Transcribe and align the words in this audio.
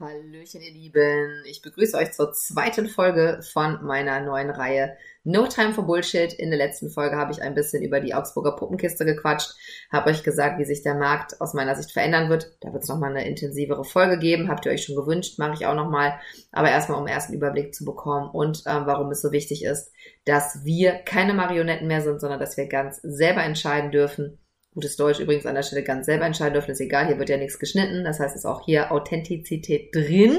Hallöchen, 0.00 0.60
ihr 0.60 0.70
Lieben. 0.70 1.42
Ich 1.46 1.60
begrüße 1.60 1.96
euch 1.96 2.12
zur 2.12 2.32
zweiten 2.32 2.86
Folge 2.86 3.40
von 3.52 3.84
meiner 3.84 4.20
neuen 4.20 4.48
Reihe 4.48 4.96
No 5.24 5.48
Time 5.48 5.74
for 5.74 5.86
Bullshit. 5.86 6.32
In 6.32 6.50
der 6.50 6.58
letzten 6.58 6.88
Folge 6.88 7.16
habe 7.16 7.32
ich 7.32 7.42
ein 7.42 7.56
bisschen 7.56 7.82
über 7.82 7.98
die 7.98 8.14
Augsburger 8.14 8.54
Puppenkiste 8.54 9.04
gequatscht, 9.04 9.56
habe 9.90 10.10
euch 10.10 10.22
gesagt, 10.22 10.60
wie 10.60 10.64
sich 10.64 10.84
der 10.84 10.94
Markt 10.94 11.40
aus 11.40 11.52
meiner 11.52 11.74
Sicht 11.74 11.90
verändern 11.90 12.30
wird. 12.30 12.56
Da 12.60 12.72
wird 12.72 12.84
es 12.84 12.88
nochmal 12.88 13.10
eine 13.10 13.26
intensivere 13.26 13.82
Folge 13.82 14.20
geben. 14.20 14.48
Habt 14.48 14.66
ihr 14.66 14.72
euch 14.72 14.84
schon 14.84 14.94
gewünscht, 14.94 15.40
mache 15.40 15.54
ich 15.54 15.66
auch 15.66 15.74
nochmal. 15.74 16.20
Aber 16.52 16.70
erstmal, 16.70 16.98
um 16.98 17.06
einen 17.06 17.14
ersten 17.14 17.32
Überblick 17.32 17.74
zu 17.74 17.84
bekommen 17.84 18.30
und 18.30 18.60
äh, 18.66 18.86
warum 18.86 19.10
es 19.10 19.20
so 19.20 19.32
wichtig 19.32 19.64
ist, 19.64 19.90
dass 20.24 20.64
wir 20.64 20.92
keine 20.92 21.34
Marionetten 21.34 21.88
mehr 21.88 22.02
sind, 22.02 22.20
sondern 22.20 22.38
dass 22.38 22.56
wir 22.56 22.68
ganz 22.68 23.00
selber 23.02 23.42
entscheiden 23.42 23.90
dürfen, 23.90 24.38
gutes 24.74 24.96
Deutsch 24.96 25.20
übrigens 25.20 25.46
an 25.46 25.54
der 25.54 25.62
Stelle 25.62 25.82
ganz 25.82 26.06
selber 26.06 26.26
entscheiden 26.26 26.54
dürfen, 26.54 26.70
ist 26.70 26.80
egal, 26.80 27.06
hier 27.06 27.18
wird 27.18 27.28
ja 27.28 27.36
nichts 27.36 27.58
geschnitten, 27.58 28.04
das 28.04 28.20
heißt, 28.20 28.34
es 28.34 28.42
ist 28.42 28.46
auch 28.46 28.64
hier 28.64 28.92
Authentizität 28.92 29.94
drin, 29.94 30.38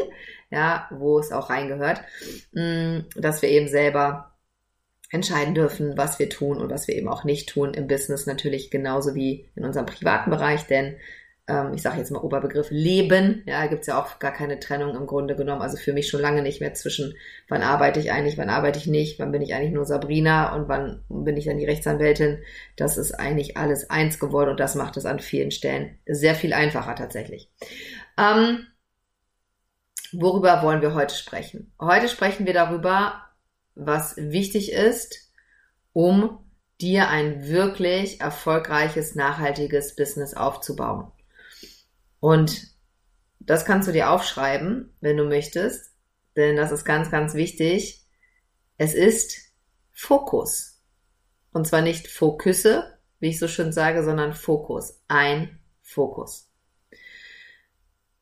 ja, 0.52 0.88
wo 0.92 1.20
es 1.20 1.32
auch 1.32 1.50
reingehört, 1.50 2.02
mm, 2.54 3.00
dass 3.16 3.42
wir 3.42 3.50
eben 3.50 3.68
selber 3.68 4.36
entscheiden 5.12 5.55
dürfen, 5.55 5.98
was 5.98 6.20
wir 6.20 6.30
tun 6.30 6.58
und 6.58 6.70
was 6.70 6.88
wir 6.88 6.96
eben 6.96 7.08
auch 7.08 7.24
nicht 7.24 7.49
tun 7.49 7.74
im 7.74 7.88
Business 7.88 8.27
natürlich 8.27 8.70
genauso 8.70 9.16
wie 9.16 9.49
in 9.55 9.66
unserem 9.66 9.88
privaten 9.88 10.30
Bereich, 10.30 10.68
denn 10.68 10.98
ähm, 11.50 11.74
ich 11.74 11.82
sage 11.82 11.98
jetzt 11.98 12.12
mal 12.12 12.22
Oberbegriff 12.22 12.70
Leben, 12.70 13.44
ja, 13.46 13.66
gibt 13.66 13.82
es 13.82 13.88
ja 13.88 14.02
auch 14.02 14.20
gar 14.20 14.32
keine 14.32 14.60
Trennung 14.60 14.96
im 14.96 15.08
Grunde 15.08 15.36
genommen. 15.36 15.62
Also 15.62 15.78
für 15.78 15.92
mich 15.92 16.08
schon 16.08 16.22
lange 16.22 16.44
nicht 16.44 16.62
mehr 16.62 16.74
zwischen, 16.76 17.16
wann 17.48 17.64
arbeite 17.64 18.00
ich 18.00 18.12
eigentlich, 18.12 18.38
wann 18.38 18.50
arbeite 18.50 18.78
ich 18.80 18.88
nicht, 18.88 19.20
wann 19.20 19.32
bin 19.32 19.42
ich 19.42 19.54
eigentlich 19.54 19.74
nur 19.74 19.86
Sabrina 19.86 20.55
und 20.55 20.70
wann 20.70 21.04
bin 21.10 21.36
ich 21.36 21.46
dann 21.46 21.58
die 21.58 21.66
Rechtsanwältin. 21.66 22.44
Das 22.77 22.98
ist 22.98 23.14
eigentlich 23.14 23.58
alles 23.58 23.90
eins 23.90 24.20
geworden 24.20 24.52
und 24.52 24.60
das 24.60 24.76
macht 24.76 24.96
es 24.96 25.05
an 25.05 25.20
vielen 25.20 25.52
Stellen 25.52 25.98
sehr 26.05 26.36
viel 26.36 26.54
einfacher 26.54 26.96
tatsächlich. 26.96 27.52
Ähm, 28.18 28.68
worüber 30.14 30.62
wollen 30.62 30.82
wir 30.82 30.94
heute 30.94 31.16
sprechen? 31.16 31.74
Heute 31.82 32.08
sprechen 32.08 32.46
wir 32.46 32.54
darüber, 32.54 33.24
was 33.74 34.16
wichtig 34.18 34.72
ist, 34.72 35.32
um 35.94 36.40
dir 36.80 37.10
ein 37.10 37.48
wirklich 37.48 38.22
erfolgreiches, 38.22 39.16
nachhaltiges 39.16 39.96
Business 39.96 40.34
aufzubauen. 40.36 41.12
Und 42.20 42.67
das 43.39 43.65
kannst 43.65 43.87
du 43.87 43.91
dir 43.91 44.12
aufschreiben, 44.12 44.93
wenn 45.01 45.17
du 45.17 45.25
möchtest, 45.25 45.91
denn 46.35 46.55
das 46.55 46.71
ist 46.71 46.85
ganz, 46.85 47.09
ganz 47.09 47.34
wichtig. 47.34 48.05
Es 48.77 48.93
ist 48.93 49.37
Fokus. 49.91 50.81
Und 51.51 51.67
zwar 51.67 51.81
nicht 51.81 52.07
Fokusse, 52.07 52.99
wie 53.20 53.29
ich 53.29 53.40
so 53.40 53.47
schön 53.47 53.71
sage, 53.71 54.03
sondern 54.03 54.34
Fokus. 54.34 55.01
Ein 55.07 55.59
Fokus. 55.81 56.49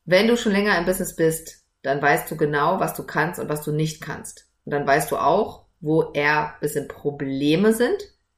Wenn 0.06 0.28
du 0.28 0.38
schon 0.38 0.54
länger 0.54 0.78
im 0.78 0.86
Business 0.86 1.16
bist, 1.16 1.66
dann 1.82 2.02
weißt 2.02 2.32
du 2.32 2.38
genau, 2.38 2.80
was 2.80 2.94
du 2.94 3.04
kannst 3.04 3.40
und 3.40 3.50
was 3.50 3.62
du 3.64 3.72
nicht 3.72 4.02
kannst. 4.02 4.50
Und 4.66 4.72
dann 4.72 4.88
weißt 4.88 5.12
du 5.12 5.18
auch, 5.18 5.66
wo 5.80 6.12
eher 6.14 6.54
ein 6.54 6.60
bisschen 6.62 6.88
Probleme 6.88 7.74
sind, 7.74 7.98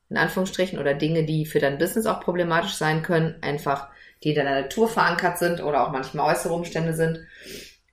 in 0.09 0.17
Anführungsstrichen, 0.17 0.79
oder 0.79 0.93
Dinge, 0.93 1.23
die 1.25 1.45
für 1.45 1.59
dein 1.59 1.77
Business 1.77 2.05
auch 2.05 2.21
problematisch 2.21 2.73
sein 2.73 3.03
können, 3.03 3.41
einfach 3.41 3.89
die 4.23 4.29
in 4.29 4.35
der 4.35 4.43
Natur 4.43 4.89
verankert 4.89 5.37
sind 5.37 5.63
oder 5.63 5.85
auch 5.85 5.91
manchmal 5.91 6.33
äußere 6.33 6.53
Umstände 6.53 6.93
sind 6.93 7.19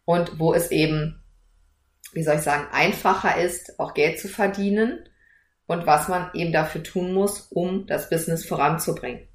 und 0.04 0.38
wo 0.38 0.54
es 0.54 0.70
eben, 0.70 1.22
wie 2.12 2.22
soll 2.22 2.36
ich 2.36 2.42
sagen, 2.42 2.66
einfacher 2.72 3.40
ist, 3.40 3.78
auch 3.78 3.94
Geld 3.94 4.18
zu 4.18 4.28
verdienen 4.28 5.08
und 5.66 5.86
was 5.86 6.08
man 6.08 6.30
eben 6.34 6.52
dafür 6.52 6.82
tun 6.82 7.12
muss, 7.12 7.48
um 7.50 7.86
das 7.86 8.08
Business 8.08 8.44
voranzubringen. 8.44 9.28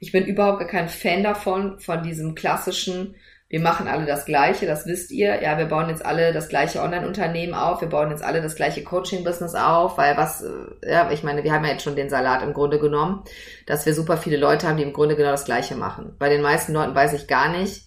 Ich 0.00 0.12
bin 0.12 0.26
überhaupt 0.26 0.68
kein 0.68 0.88
Fan 0.88 1.22
davon, 1.22 1.78
von 1.80 2.02
diesem 2.02 2.34
klassischen, 2.34 3.16
wir 3.48 3.60
machen 3.60 3.88
alle 3.88 4.06
das 4.06 4.24
Gleiche, 4.24 4.66
das 4.66 4.86
wisst 4.86 5.10
ihr. 5.10 5.42
Ja, 5.42 5.58
wir 5.58 5.66
bauen 5.66 5.88
jetzt 5.88 6.04
alle 6.04 6.32
das 6.32 6.48
gleiche 6.48 6.80
Online-Unternehmen 6.80 7.54
auf, 7.54 7.80
wir 7.80 7.88
bauen 7.88 8.10
jetzt 8.10 8.24
alle 8.24 8.42
das 8.42 8.56
gleiche 8.56 8.82
Coaching-Business 8.82 9.54
auf, 9.54 9.98
weil 9.98 10.16
was, 10.16 10.42
äh, 10.42 10.90
ja, 10.90 11.10
ich 11.10 11.22
meine, 11.22 11.44
wir 11.44 11.52
haben 11.52 11.64
ja 11.64 11.72
jetzt 11.72 11.84
schon 11.84 11.96
den 11.96 12.08
Salat 12.08 12.42
im 12.42 12.54
Grunde 12.54 12.78
genommen, 12.78 13.22
dass 13.66 13.86
wir 13.86 13.94
super 13.94 14.16
viele 14.16 14.38
Leute 14.38 14.66
haben, 14.66 14.78
die 14.78 14.82
im 14.82 14.92
Grunde 14.92 15.14
genau 15.14 15.30
das 15.30 15.44
Gleiche 15.44 15.76
machen. 15.76 16.16
Bei 16.18 16.28
den 16.28 16.42
meisten 16.42 16.72
Leuten 16.72 16.94
weiß 16.94 17.12
ich 17.12 17.28
gar 17.28 17.50
nicht, 17.50 17.84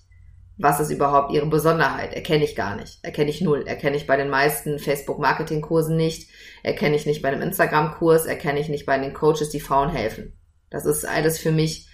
was 0.60 0.80
ist 0.80 0.90
überhaupt 0.90 1.32
ihre 1.34 1.46
Besonderheit? 1.46 2.14
Erkenne 2.14 2.44
ich 2.44 2.56
gar 2.56 2.76
nicht. 2.76 3.04
Erkenne 3.04 3.30
ich 3.30 3.42
null. 3.42 3.64
Erkenne 3.68 3.96
ich 3.96 4.08
bei 4.08 4.18
den 4.18 4.30
meisten 4.30 4.80
Facebook-Marketing-Kursen 4.80 5.96
nicht. 5.96 6.32
Erkenne 6.64 6.96
ich 6.96 7.06
nicht 7.06 7.22
bei 7.22 7.30
einem 7.30 7.44
Instagram-Kurs. 7.44 8.26
Erkenne 8.26 8.60
ich 8.60 8.68
nicht 8.68 8.88
bei 8.88 8.98
den 8.98 9.14
Coaches, 9.14 9.50
die 9.50 9.60
Frauen 9.60 9.90
helfen. 9.90 10.34
Das 10.72 10.86
ist 10.86 11.06
alles 11.06 11.38
für 11.38 11.52
mich 11.52 11.87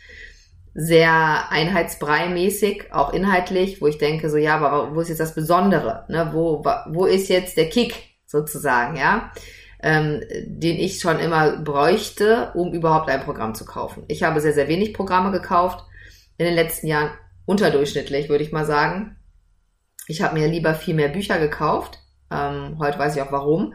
sehr 0.76 1.52
einheitsbrei-mäßig, 1.52 2.92
auch 2.92 3.14
inhaltlich, 3.14 3.82
wo 3.82 3.88
ich 3.88 4.00
denke, 4.00 4.30
so 4.30 4.38
ja, 4.38 4.56
aber 4.56 4.96
wo 4.96 5.02
ist 5.02 5.10
jetzt 5.10 5.20
das 5.20 5.36
Besondere? 5.36 6.06
Ne? 6.10 6.30
Wo, 6.34 6.64
wo 6.88 7.06
ist 7.06 7.30
jetzt 7.30 7.58
der 7.58 7.70
Kick 7.70 7.96
sozusagen, 8.26 8.96
ja? 8.96 9.32
Ähm, 9.82 10.22
den 10.46 10.78
ich 10.78 11.00
schon 11.00 11.20
immer 11.20 11.58
bräuchte, 11.58 12.52
um 12.54 12.74
überhaupt 12.74 13.10
ein 13.10 13.22
Programm 13.22 13.54
zu 13.54 13.66
kaufen. 13.66 14.04
Ich 14.08 14.24
habe 14.24 14.40
sehr, 14.40 14.54
sehr 14.54 14.70
wenig 14.70 14.94
Programme 14.94 15.32
gekauft 15.32 15.86
in 16.38 16.46
den 16.46 16.56
letzten 16.56 16.88
Jahren, 16.88 17.12
unterdurchschnittlich, 17.46 18.30
würde 18.30 18.46
ich 18.46 18.54
mal 18.54 18.66
sagen. 18.66 19.18
Ich 20.08 20.22
habe 20.22 20.40
mir 20.40 20.48
lieber 20.48 20.74
viel 20.74 20.96
mehr 20.96 21.10
Bücher 21.10 21.38
gekauft. 21.38 22.00
Ähm, 22.32 22.78
heute 22.80 22.98
weiß 22.98 23.16
ich 23.16 23.22
auch 23.22 23.32
warum 23.34 23.74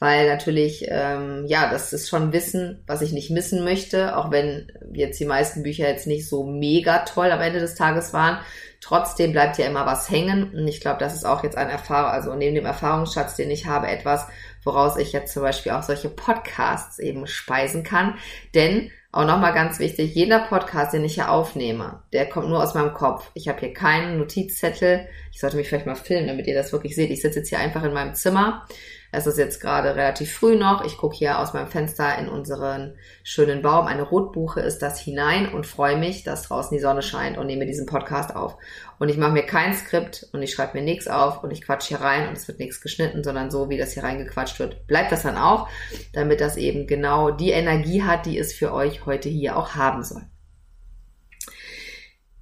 weil 0.00 0.26
natürlich, 0.26 0.86
ähm, 0.88 1.44
ja, 1.46 1.70
das 1.70 1.92
ist 1.92 2.08
schon 2.08 2.32
Wissen, 2.32 2.82
was 2.86 3.02
ich 3.02 3.12
nicht 3.12 3.30
missen 3.30 3.62
möchte, 3.62 4.16
auch 4.16 4.30
wenn 4.30 4.72
jetzt 4.94 5.20
die 5.20 5.26
meisten 5.26 5.62
Bücher 5.62 5.86
jetzt 5.86 6.06
nicht 6.06 6.26
so 6.26 6.42
mega 6.42 7.00
toll 7.00 7.30
am 7.30 7.42
Ende 7.42 7.60
des 7.60 7.74
Tages 7.74 8.14
waren. 8.14 8.38
Trotzdem 8.80 9.32
bleibt 9.32 9.58
ja 9.58 9.66
immer 9.66 9.84
was 9.84 10.10
hängen 10.10 10.54
und 10.54 10.66
ich 10.66 10.80
glaube, 10.80 10.98
das 11.00 11.14
ist 11.14 11.26
auch 11.26 11.44
jetzt 11.44 11.58
ein 11.58 11.68
Erfahrung, 11.68 12.12
also 12.12 12.34
neben 12.34 12.54
dem 12.54 12.64
Erfahrungsschatz, 12.64 13.36
den 13.36 13.50
ich 13.50 13.66
habe, 13.66 13.88
etwas, 13.88 14.26
woraus 14.64 14.96
ich 14.96 15.12
jetzt 15.12 15.34
zum 15.34 15.42
Beispiel 15.42 15.72
auch 15.72 15.82
solche 15.82 16.08
Podcasts 16.08 16.98
eben 16.98 17.26
speisen 17.26 17.82
kann, 17.82 18.14
denn 18.54 18.90
auch 19.12 19.26
nochmal 19.26 19.52
ganz 19.52 19.80
wichtig, 19.80 20.14
jeder 20.14 20.38
Podcast, 20.38 20.94
den 20.94 21.04
ich 21.04 21.14
hier 21.14 21.30
aufnehme, 21.30 22.04
der 22.14 22.26
kommt 22.26 22.48
nur 22.48 22.62
aus 22.62 22.74
meinem 22.74 22.94
Kopf. 22.94 23.30
Ich 23.34 23.48
habe 23.48 23.58
hier 23.58 23.74
keinen 23.74 24.18
Notizzettel. 24.18 25.08
Ich 25.32 25.40
sollte 25.40 25.56
mich 25.56 25.68
vielleicht 25.68 25.86
mal 25.86 25.96
filmen, 25.96 26.28
damit 26.28 26.46
ihr 26.46 26.54
das 26.54 26.72
wirklich 26.72 26.94
seht. 26.94 27.10
Ich 27.10 27.20
sitze 27.20 27.40
jetzt 27.40 27.48
hier 27.48 27.58
einfach 27.58 27.82
in 27.82 27.92
meinem 27.92 28.14
Zimmer 28.14 28.66
es 29.12 29.26
ist 29.26 29.38
jetzt 29.38 29.60
gerade 29.60 29.96
relativ 29.96 30.32
früh 30.32 30.56
noch. 30.56 30.84
Ich 30.84 30.96
gucke 30.96 31.16
hier 31.16 31.38
aus 31.38 31.52
meinem 31.52 31.68
Fenster 31.68 32.16
in 32.18 32.28
unseren 32.28 32.96
schönen 33.24 33.62
Baum. 33.62 33.86
Eine 33.86 34.02
Rotbuche 34.02 34.60
ist 34.60 34.78
das 34.78 35.00
hinein 35.00 35.52
und 35.52 35.66
freue 35.66 35.96
mich, 35.96 36.22
dass 36.22 36.42
draußen 36.42 36.76
die 36.76 36.82
Sonne 36.82 37.02
scheint 37.02 37.36
und 37.36 37.46
nehme 37.46 37.66
diesen 37.66 37.86
Podcast 37.86 38.34
auf. 38.34 38.56
Und 38.98 39.08
ich 39.08 39.16
mache 39.16 39.32
mir 39.32 39.44
kein 39.44 39.74
Skript 39.74 40.28
und 40.32 40.42
ich 40.42 40.52
schreibe 40.52 40.78
mir 40.78 40.84
nichts 40.84 41.08
auf 41.08 41.42
und 41.42 41.50
ich 41.50 41.62
quatsch 41.62 41.88
hier 41.88 42.00
rein 42.00 42.28
und 42.28 42.36
es 42.36 42.46
wird 42.46 42.60
nichts 42.60 42.80
geschnitten, 42.80 43.24
sondern 43.24 43.50
so, 43.50 43.68
wie 43.68 43.78
das 43.78 43.92
hier 43.92 44.04
reingequatscht 44.04 44.58
wird, 44.60 44.86
bleibt 44.86 45.10
das 45.10 45.22
dann 45.22 45.36
auch, 45.36 45.68
damit 46.12 46.40
das 46.40 46.56
eben 46.56 46.86
genau 46.86 47.30
die 47.30 47.50
Energie 47.50 48.02
hat, 48.02 48.26
die 48.26 48.38
es 48.38 48.52
für 48.52 48.72
euch 48.72 49.06
heute 49.06 49.28
hier 49.28 49.56
auch 49.56 49.74
haben 49.74 50.04
soll. 50.04 50.22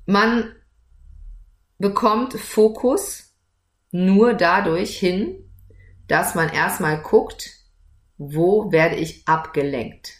Man 0.04 0.54
bekommt 1.78 2.34
Fokus 2.34 3.34
nur 3.90 4.34
dadurch 4.34 4.98
hin, 4.98 5.47
dass 6.08 6.34
man 6.34 6.48
erstmal 6.48 6.98
guckt, 6.98 7.50
wo 8.16 8.72
werde 8.72 8.96
ich 8.96 9.28
abgelenkt? 9.28 10.14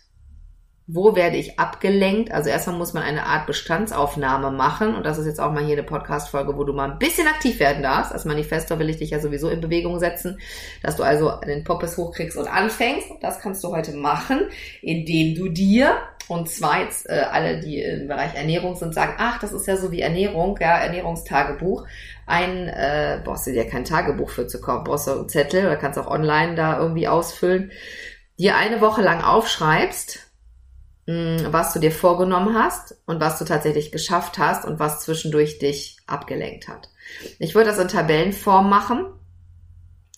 Wo 0.86 1.14
werde 1.14 1.36
ich 1.36 1.58
abgelenkt? 1.58 2.30
Also 2.30 2.48
erstmal 2.48 2.78
muss 2.78 2.94
man 2.94 3.02
eine 3.02 3.26
Art 3.26 3.46
Bestandsaufnahme 3.46 4.50
machen. 4.50 4.94
Und 4.94 5.04
das 5.04 5.18
ist 5.18 5.26
jetzt 5.26 5.40
auch 5.40 5.52
mal 5.52 5.64
hier 5.64 5.74
eine 5.74 5.82
Podcast-Folge, 5.82 6.56
wo 6.56 6.64
du 6.64 6.72
mal 6.72 6.90
ein 6.90 6.98
bisschen 6.98 7.26
aktiv 7.26 7.60
werden 7.60 7.82
darfst. 7.82 8.12
Als 8.12 8.24
Manifestor 8.24 8.78
will 8.78 8.88
ich 8.88 8.96
dich 8.96 9.10
ja 9.10 9.20
sowieso 9.20 9.50
in 9.50 9.60
Bewegung 9.60 9.98
setzen, 9.98 10.38
dass 10.82 10.96
du 10.96 11.02
also 11.02 11.32
den 11.46 11.64
Poppes 11.64 11.98
hochkriegst 11.98 12.38
und 12.38 12.46
anfängst. 12.46 13.08
Das 13.20 13.40
kannst 13.40 13.62
du 13.64 13.68
heute 13.68 13.92
machen, 13.92 14.48
indem 14.80 15.34
du 15.34 15.48
dir 15.48 15.98
und 16.28 16.48
jetzt 16.80 17.08
äh, 17.08 17.24
alle, 17.30 17.60
die 17.60 17.80
im 17.80 18.08
Bereich 18.08 18.34
Ernährung 18.34 18.76
sind, 18.76 18.94
sagen, 18.94 19.14
ach, 19.18 19.38
das 19.40 19.52
ist 19.52 19.66
ja 19.66 19.76
so 19.76 19.90
wie 19.90 20.00
Ernährung, 20.00 20.58
ja, 20.60 20.78
Ernährungstagebuch. 20.78 21.86
Ein, 22.26 22.68
äh, 22.68 23.20
brauchst 23.24 23.46
du 23.46 23.52
dir 23.52 23.66
kein 23.66 23.84
Tagebuch 23.84 24.30
für 24.30 24.46
zu 24.46 24.60
kaufen, 24.60 24.84
brauchst 24.84 25.06
du 25.06 25.12
einen 25.12 25.28
Zettel 25.28 25.64
oder 25.64 25.76
kannst 25.76 25.98
auch 25.98 26.06
online 26.06 26.54
da 26.54 26.78
irgendwie 26.78 27.08
ausfüllen. 27.08 27.72
Dir 28.38 28.56
eine 28.56 28.80
Woche 28.80 29.02
lang 29.02 29.22
aufschreibst, 29.22 30.30
mh, 31.06 31.14
hm, 31.14 31.52
was 31.52 31.72
du 31.72 31.78
dir 31.78 31.92
vorgenommen 31.92 32.54
hast 32.54 32.96
und 33.06 33.20
was 33.20 33.38
du 33.38 33.44
tatsächlich 33.44 33.90
geschafft 33.90 34.38
hast 34.38 34.64
und 34.64 34.78
was 34.78 35.00
zwischendurch 35.00 35.58
dich 35.58 35.96
abgelenkt 36.06 36.68
hat. 36.68 36.90
Ich 37.38 37.54
würde 37.54 37.70
das 37.70 37.78
in 37.78 37.88
Tabellenform 37.88 38.68
machen 38.68 39.06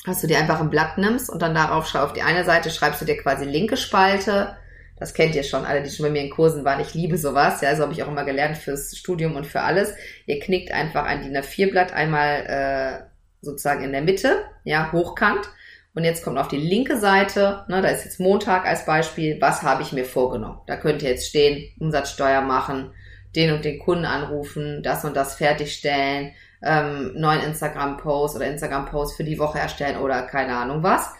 dass 0.06 0.22
du 0.22 0.26
dir 0.26 0.38
einfach 0.38 0.60
ein 0.60 0.70
Blatt 0.70 0.98
nimmst 0.98 1.28
und 1.28 1.42
dann 1.42 1.54
darauf 1.54 1.86
schreibst, 1.86 2.06
auf 2.06 2.12
die 2.14 2.22
eine 2.22 2.44
Seite 2.44 2.70
schreibst 2.70 3.00
du 3.00 3.04
dir 3.04 3.18
quasi 3.18 3.44
linke 3.44 3.76
Spalte. 3.76 4.56
Das 5.00 5.14
kennt 5.14 5.34
ihr 5.34 5.42
schon, 5.42 5.64
alle, 5.64 5.82
die 5.82 5.90
schon 5.90 6.04
bei 6.04 6.12
mir 6.12 6.22
in 6.22 6.30
Kursen 6.30 6.64
waren. 6.64 6.80
Ich 6.80 6.94
liebe 6.94 7.16
sowas. 7.16 7.62
Ja, 7.62 7.74
so 7.74 7.82
habe 7.82 7.92
ich 7.92 8.02
auch 8.02 8.08
immer 8.08 8.24
gelernt 8.24 8.58
fürs 8.58 8.96
Studium 8.96 9.34
und 9.34 9.46
für 9.46 9.62
alles. 9.62 9.94
Ihr 10.26 10.38
knickt 10.38 10.70
einfach 10.72 11.06
ein 11.06 11.22
DIN 11.22 11.36
A4-Blatt 11.36 11.92
einmal 11.92 12.46
äh, 12.46 13.04
sozusagen 13.40 13.82
in 13.82 13.92
der 13.92 14.02
Mitte, 14.02 14.44
ja, 14.64 14.92
hochkant. 14.92 15.48
Und 15.94 16.04
jetzt 16.04 16.22
kommt 16.22 16.38
auf 16.38 16.48
die 16.48 16.58
linke 16.58 16.98
Seite, 16.98 17.64
ne, 17.68 17.82
da 17.82 17.88
ist 17.88 18.04
jetzt 18.04 18.20
Montag 18.20 18.64
als 18.64 18.84
Beispiel, 18.84 19.40
was 19.40 19.62
habe 19.62 19.82
ich 19.82 19.92
mir 19.92 20.04
vorgenommen? 20.04 20.60
Da 20.66 20.76
könnt 20.76 21.02
ihr 21.02 21.10
jetzt 21.10 21.26
stehen, 21.26 21.68
Umsatzsteuer 21.80 22.42
machen, 22.42 22.92
den 23.34 23.52
und 23.52 23.64
den 23.64 23.80
Kunden 23.80 24.04
anrufen, 24.04 24.82
das 24.82 25.04
und 25.04 25.16
das 25.16 25.34
fertigstellen, 25.34 26.32
ähm, 26.62 27.12
neuen 27.16 27.42
Instagram-Post 27.42 28.36
oder 28.36 28.46
Instagram-Post 28.46 29.16
für 29.16 29.24
die 29.24 29.38
Woche 29.38 29.58
erstellen 29.58 29.96
oder 29.96 30.22
keine 30.22 30.56
Ahnung 30.56 30.82
was. 30.82 31.10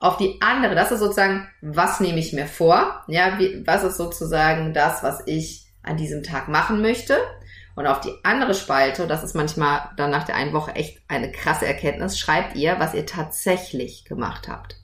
Auf 0.00 0.16
die 0.16 0.40
andere, 0.40 0.74
das 0.74 0.90
ist 0.90 1.00
sozusagen, 1.00 1.46
was 1.60 2.00
nehme 2.00 2.18
ich 2.18 2.32
mir 2.32 2.46
vor? 2.46 3.04
Ja, 3.06 3.38
wie, 3.38 3.62
was 3.66 3.84
ist 3.84 3.98
sozusagen 3.98 4.72
das, 4.72 5.02
was 5.02 5.22
ich 5.26 5.66
an 5.82 5.98
diesem 5.98 6.22
Tag 6.22 6.48
machen 6.48 6.80
möchte? 6.80 7.18
Und 7.76 7.86
auf 7.86 8.00
die 8.00 8.14
andere 8.24 8.54
Spalte, 8.54 9.06
das 9.06 9.22
ist 9.22 9.34
manchmal 9.34 9.90
dann 9.98 10.10
nach 10.10 10.24
der 10.24 10.36
einen 10.36 10.54
Woche 10.54 10.74
echt 10.74 11.02
eine 11.06 11.30
krasse 11.30 11.66
Erkenntnis, 11.66 12.18
schreibt 12.18 12.56
ihr, 12.56 12.76
was 12.78 12.94
ihr 12.94 13.04
tatsächlich 13.04 14.06
gemacht 14.06 14.48
habt. 14.48 14.79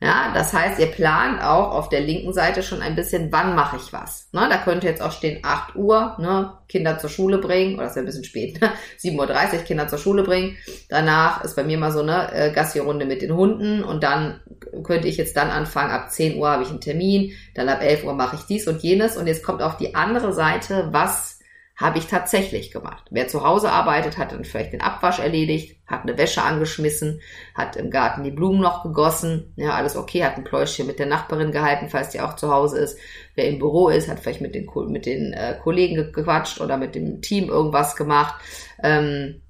Ja, 0.00 0.32
das 0.32 0.52
heißt, 0.52 0.78
ihr 0.78 0.86
plant 0.86 1.42
auch 1.42 1.72
auf 1.72 1.88
der 1.88 2.00
linken 2.00 2.32
Seite 2.32 2.62
schon 2.62 2.82
ein 2.82 2.94
bisschen, 2.94 3.32
wann 3.32 3.56
mache 3.56 3.78
ich 3.78 3.92
was. 3.92 4.28
Ne, 4.32 4.46
da 4.48 4.58
könnte 4.58 4.86
jetzt 4.86 5.02
auch 5.02 5.10
stehen 5.10 5.40
8 5.42 5.74
Uhr, 5.74 6.14
ne, 6.20 6.52
Kinder 6.68 6.98
zur 6.98 7.10
Schule 7.10 7.38
bringen, 7.38 7.74
oder 7.74 7.84
das 7.84 7.96
wäre 7.96 8.04
ein 8.04 8.06
bisschen 8.06 8.22
spät, 8.22 8.60
ne, 8.60 8.70
7.30 9.00 9.54
Uhr 9.54 9.64
Kinder 9.64 9.88
zur 9.88 9.98
Schule 9.98 10.22
bringen. 10.22 10.56
Danach 10.88 11.42
ist 11.42 11.56
bei 11.56 11.64
mir 11.64 11.78
mal 11.78 11.90
so 11.90 12.00
eine 12.00 12.32
äh, 12.32 12.52
Gassi-Runde 12.52 13.06
mit 13.06 13.22
den 13.22 13.34
Hunden 13.34 13.82
und 13.82 14.04
dann 14.04 14.40
könnte 14.84 15.08
ich 15.08 15.16
jetzt 15.16 15.36
dann 15.36 15.50
anfangen, 15.50 15.90
ab 15.90 16.12
10 16.12 16.38
Uhr 16.38 16.48
habe 16.48 16.62
ich 16.62 16.70
einen 16.70 16.80
Termin, 16.80 17.32
dann 17.54 17.68
ab 17.68 17.82
11 17.82 18.04
Uhr 18.04 18.14
mache 18.14 18.36
ich 18.36 18.42
dies 18.42 18.68
und 18.68 18.80
jenes 18.82 19.16
und 19.16 19.26
jetzt 19.26 19.42
kommt 19.42 19.62
auf 19.62 19.78
die 19.78 19.96
andere 19.96 20.32
Seite, 20.32 20.88
was 20.92 21.37
habe 21.78 21.98
ich 21.98 22.08
tatsächlich 22.08 22.72
gemacht. 22.72 23.04
Wer 23.10 23.28
zu 23.28 23.44
Hause 23.44 23.70
arbeitet, 23.70 24.18
hat 24.18 24.32
dann 24.32 24.44
vielleicht 24.44 24.72
den 24.72 24.80
Abwasch 24.80 25.20
erledigt, 25.20 25.80
hat 25.86 26.02
eine 26.02 26.18
Wäsche 26.18 26.42
angeschmissen, 26.42 27.20
hat 27.54 27.76
im 27.76 27.92
Garten 27.92 28.24
die 28.24 28.32
Blumen 28.32 28.60
noch 28.60 28.82
gegossen, 28.82 29.52
ja, 29.54 29.74
alles 29.74 29.96
okay, 29.96 30.24
hat 30.24 30.36
ein 30.36 30.42
Pläuschchen 30.42 30.88
mit 30.88 30.98
der 30.98 31.06
Nachbarin 31.06 31.52
gehalten, 31.52 31.88
falls 31.88 32.10
die 32.10 32.20
auch 32.20 32.34
zu 32.34 32.52
Hause 32.52 32.80
ist. 32.80 32.98
Wer 33.36 33.48
im 33.48 33.60
Büro 33.60 33.90
ist, 33.90 34.08
hat 34.08 34.18
vielleicht 34.18 34.40
mit 34.40 34.56
den, 34.56 34.68
mit 34.88 35.06
den 35.06 35.32
äh, 35.32 35.56
Kollegen 35.62 36.12
gequatscht 36.12 36.60
oder 36.60 36.76
mit 36.78 36.96
dem 36.96 37.22
Team 37.22 37.48
irgendwas 37.48 37.94
gemacht 37.94 38.34
ähm, 38.82 39.40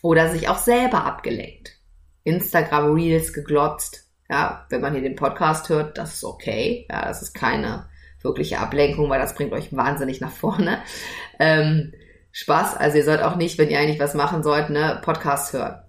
oder 0.00 0.30
sich 0.30 0.48
auch 0.48 0.58
selber 0.58 1.04
abgelenkt. 1.04 1.78
Instagram 2.24 2.94
Reels 2.94 3.34
geglotzt. 3.34 4.08
Ja, 4.30 4.64
wenn 4.70 4.80
man 4.80 4.94
hier 4.94 5.02
den 5.02 5.16
Podcast 5.16 5.68
hört, 5.68 5.98
das 5.98 6.14
ist 6.14 6.24
okay. 6.24 6.86
Ja, 6.88 7.04
das 7.04 7.20
ist 7.20 7.34
keine 7.34 7.91
wirkliche 8.24 8.58
Ablenkung, 8.58 9.08
weil 9.10 9.20
das 9.20 9.34
bringt 9.34 9.52
euch 9.52 9.74
wahnsinnig 9.74 10.20
nach 10.20 10.30
vorne. 10.30 10.78
Ähm, 11.38 11.92
Spaß, 12.32 12.76
also 12.76 12.96
ihr 12.96 13.04
sollt 13.04 13.22
auch 13.22 13.36
nicht, 13.36 13.58
wenn 13.58 13.68
ihr 13.68 13.78
eigentlich 13.78 14.00
was 14.00 14.14
machen 14.14 14.42
sollt, 14.42 14.70
ne, 14.70 15.00
Podcast 15.04 15.52
hören. 15.52 15.82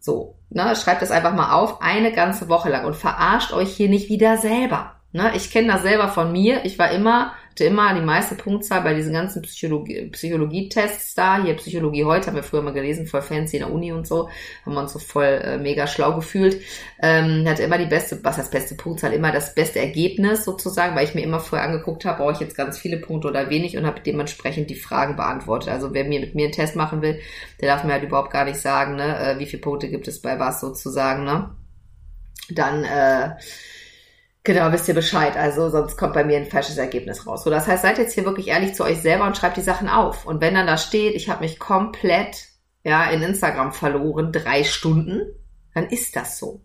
So, 0.00 0.36
ne, 0.50 0.74
schreibt 0.76 1.02
das 1.02 1.10
einfach 1.10 1.34
mal 1.34 1.52
auf, 1.52 1.80
eine 1.80 2.12
ganze 2.12 2.48
Woche 2.48 2.68
lang 2.70 2.84
und 2.84 2.96
verarscht 2.96 3.52
euch 3.52 3.74
hier 3.74 3.88
nicht 3.88 4.08
wieder 4.08 4.36
selber. 4.36 4.96
Ne, 5.12 5.32
ich 5.34 5.50
kenne 5.50 5.72
das 5.72 5.82
selber 5.82 6.08
von 6.08 6.32
mir. 6.32 6.64
Ich 6.64 6.78
war 6.78 6.90
immer 6.90 7.32
hatte 7.56 7.64
immer 7.64 7.94
die 7.94 8.02
meiste 8.02 8.34
Punktzahl 8.34 8.82
bei 8.82 8.92
diesen 8.92 9.14
ganzen 9.14 9.40
Psychologie, 9.40 10.10
Psychologie-Tests 10.10 11.14
da. 11.14 11.42
Hier 11.42 11.54
Psychologie 11.54 12.04
heute, 12.04 12.26
haben 12.26 12.36
wir 12.36 12.42
früher 12.42 12.60
mal 12.60 12.74
gelesen, 12.74 13.06
voll 13.06 13.22
fancy 13.22 13.56
in 13.56 13.62
der 13.62 13.72
Uni 13.72 13.92
und 13.92 14.06
so. 14.06 14.28
Haben 14.66 14.74
wir 14.74 14.82
uns 14.82 14.92
so 14.92 14.98
voll 14.98 15.40
äh, 15.42 15.56
mega 15.56 15.86
schlau 15.86 16.14
gefühlt. 16.14 16.60
Ähm, 17.00 17.48
hatte 17.48 17.62
immer 17.62 17.78
die 17.78 17.86
beste, 17.86 18.22
was 18.22 18.36
heißt 18.36 18.52
beste 18.52 18.74
Punktzahl, 18.74 19.14
immer 19.14 19.32
das 19.32 19.54
beste 19.54 19.78
Ergebnis 19.78 20.44
sozusagen, 20.44 20.94
weil 20.94 21.06
ich 21.06 21.14
mir 21.14 21.22
immer 21.22 21.40
vorher 21.40 21.66
angeguckt 21.66 22.04
habe, 22.04 22.18
brauche 22.18 22.32
ich 22.32 22.40
jetzt 22.40 22.58
ganz 22.58 22.78
viele 22.78 22.98
Punkte 22.98 23.28
oder 23.28 23.48
wenig 23.48 23.78
und 23.78 23.86
habe 23.86 24.02
dementsprechend 24.04 24.68
die 24.68 24.74
Fragen 24.74 25.16
beantwortet. 25.16 25.70
Also 25.70 25.94
wer 25.94 26.04
mir 26.04 26.20
mit 26.20 26.34
mir 26.34 26.44
einen 26.44 26.52
Test 26.52 26.76
machen 26.76 27.00
will, 27.00 27.20
der 27.62 27.74
darf 27.74 27.84
mir 27.84 27.94
halt 27.94 28.04
überhaupt 28.04 28.32
gar 28.32 28.44
nicht 28.44 28.60
sagen, 28.60 28.96
ne, 28.96 29.18
äh, 29.18 29.38
wie 29.38 29.46
viele 29.46 29.62
Punkte 29.62 29.88
gibt 29.88 30.08
es 30.08 30.20
bei 30.20 30.38
was 30.38 30.60
sozusagen, 30.60 31.24
ne? 31.24 31.56
Dann 32.50 32.84
äh, 32.84 33.30
Genau, 34.46 34.70
wisst 34.70 34.86
ihr 34.86 34.94
Bescheid. 34.94 35.36
Also 35.36 35.70
sonst 35.70 35.96
kommt 35.96 36.14
bei 36.14 36.22
mir 36.22 36.36
ein 36.36 36.46
falsches 36.46 36.78
Ergebnis 36.78 37.26
raus. 37.26 37.42
So, 37.42 37.50
das 37.50 37.66
heißt, 37.66 37.82
seid 37.82 37.98
jetzt 37.98 38.12
hier 38.12 38.24
wirklich 38.24 38.46
ehrlich 38.46 38.74
zu 38.74 38.84
euch 38.84 38.98
selber 38.98 39.26
und 39.26 39.36
schreibt 39.36 39.56
die 39.56 39.60
Sachen 39.60 39.88
auf. 39.88 40.24
Und 40.24 40.40
wenn 40.40 40.54
dann 40.54 40.68
da 40.68 40.78
steht, 40.78 41.16
ich 41.16 41.28
habe 41.28 41.42
mich 41.42 41.58
komplett 41.58 42.46
ja 42.84 43.10
in 43.10 43.22
Instagram 43.22 43.72
verloren, 43.72 44.30
drei 44.30 44.62
Stunden, 44.62 45.34
dann 45.74 45.88
ist 45.88 46.14
das 46.14 46.38
so. 46.38 46.64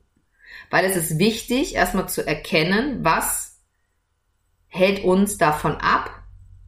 Weil 0.70 0.86
es 0.86 0.96
ist 0.96 1.18
wichtig, 1.18 1.74
erstmal 1.74 2.08
zu 2.08 2.24
erkennen, 2.24 3.04
was 3.04 3.58
hält 4.68 5.04
uns 5.04 5.40
davon 5.40 5.78
ab, 5.78 6.12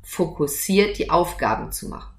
fokussiert 0.02 0.98
die 0.98 1.12
Aufgaben 1.12 1.72
zu 1.72 1.90
machen. 1.90 2.16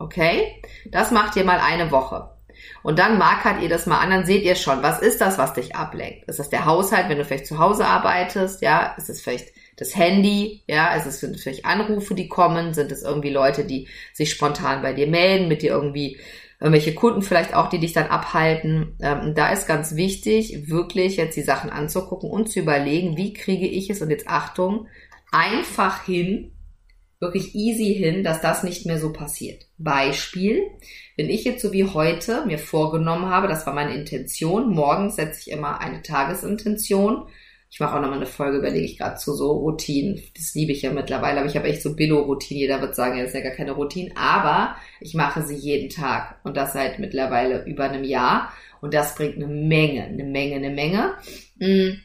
Okay? 0.00 0.60
Das 0.90 1.12
macht 1.12 1.36
ihr 1.36 1.44
mal 1.44 1.60
eine 1.60 1.92
Woche. 1.92 2.36
Und 2.82 2.98
dann 2.98 3.18
markert 3.18 3.62
ihr 3.62 3.68
das 3.68 3.86
mal 3.86 3.98
an, 3.98 4.10
dann 4.10 4.26
seht 4.26 4.42
ihr 4.42 4.54
schon, 4.54 4.82
was 4.82 5.00
ist 5.00 5.20
das, 5.20 5.38
was 5.38 5.54
dich 5.54 5.76
ablenkt? 5.76 6.28
Ist 6.28 6.38
das 6.38 6.50
der 6.50 6.64
Haushalt, 6.64 7.08
wenn 7.08 7.18
du 7.18 7.24
vielleicht 7.24 7.46
zu 7.46 7.58
Hause 7.58 7.86
arbeitest? 7.86 8.62
Ja, 8.62 8.94
ist 8.96 9.10
es 9.10 9.20
vielleicht 9.20 9.48
das 9.76 9.96
Handy? 9.96 10.62
Ja, 10.66 10.94
ist 10.94 11.06
es 11.06 11.40
vielleicht 11.40 11.64
Anrufe, 11.64 12.14
die 12.14 12.28
kommen? 12.28 12.74
Sind 12.74 12.92
es 12.92 13.02
irgendwie 13.02 13.30
Leute, 13.30 13.64
die 13.64 13.88
sich 14.12 14.30
spontan 14.30 14.82
bei 14.82 14.92
dir 14.92 15.06
melden, 15.06 15.48
mit 15.48 15.62
dir 15.62 15.70
irgendwie 15.70 16.18
irgendwelche 16.60 16.94
Kunden 16.94 17.22
vielleicht 17.22 17.54
auch, 17.54 17.68
die 17.68 17.78
dich 17.78 17.92
dann 17.92 18.08
abhalten. 18.08 18.96
Ähm, 19.00 19.34
da 19.34 19.52
ist 19.52 19.66
ganz 19.66 19.94
wichtig, 19.94 20.68
wirklich 20.68 21.16
jetzt 21.16 21.36
die 21.36 21.42
Sachen 21.42 21.70
anzugucken 21.70 22.30
und 22.30 22.50
zu 22.50 22.60
überlegen, 22.60 23.16
wie 23.16 23.32
kriege 23.32 23.66
ich 23.66 23.90
es, 23.90 24.02
und 24.02 24.10
jetzt 24.10 24.28
Achtung, 24.28 24.88
einfach 25.30 26.04
hin, 26.04 26.52
wirklich 27.20 27.54
easy 27.54 27.94
hin, 27.94 28.22
dass 28.22 28.40
das 28.40 28.62
nicht 28.62 28.86
mehr 28.86 28.98
so 28.98 29.12
passiert. 29.12 29.66
Beispiel, 29.76 30.62
wenn 31.16 31.28
ich 31.28 31.44
jetzt 31.44 31.62
so 31.62 31.72
wie 31.72 31.84
heute 31.84 32.46
mir 32.46 32.58
vorgenommen 32.58 33.26
habe, 33.26 33.48
das 33.48 33.66
war 33.66 33.74
meine 33.74 33.94
Intention, 33.94 34.72
morgens 34.72 35.16
setze 35.16 35.40
ich 35.40 35.50
immer 35.50 35.80
eine 35.80 36.02
Tagesintention. 36.02 37.26
Ich 37.70 37.80
mache 37.80 37.96
auch 37.96 38.00
nochmal 38.00 38.18
eine 38.18 38.26
Folge, 38.26 38.58
überlege 38.58 38.84
ich 38.84 38.96
gerade 38.96 39.16
zu 39.16 39.34
so 39.34 39.52
Routinen. 39.52 40.22
Das 40.34 40.54
liebe 40.54 40.72
ich 40.72 40.82
ja 40.82 40.90
mittlerweile, 40.90 41.40
aber 41.40 41.48
ich 41.48 41.56
habe 41.56 41.68
echt 41.68 41.82
so 41.82 41.94
Billo-Routinen. 41.94 42.60
Jeder 42.60 42.80
wird 42.80 42.94
sagen, 42.94 43.18
das 43.18 43.28
ist 43.28 43.34
ja 43.34 43.42
gar 43.42 43.52
keine 43.52 43.72
Routine, 43.72 44.10
aber 44.16 44.76
ich 45.00 45.14
mache 45.14 45.42
sie 45.42 45.56
jeden 45.56 45.90
Tag 45.90 46.40
und 46.44 46.56
das 46.56 46.72
seit 46.72 46.98
mittlerweile 46.98 47.64
über 47.66 47.84
einem 47.84 48.04
Jahr 48.04 48.52
und 48.80 48.94
das 48.94 49.16
bringt 49.16 49.36
eine 49.36 49.48
Menge, 49.48 50.04
eine 50.04 50.24
Menge, 50.24 50.56
eine 50.56 50.70
Menge. 50.70 51.14
Mm. 51.56 52.00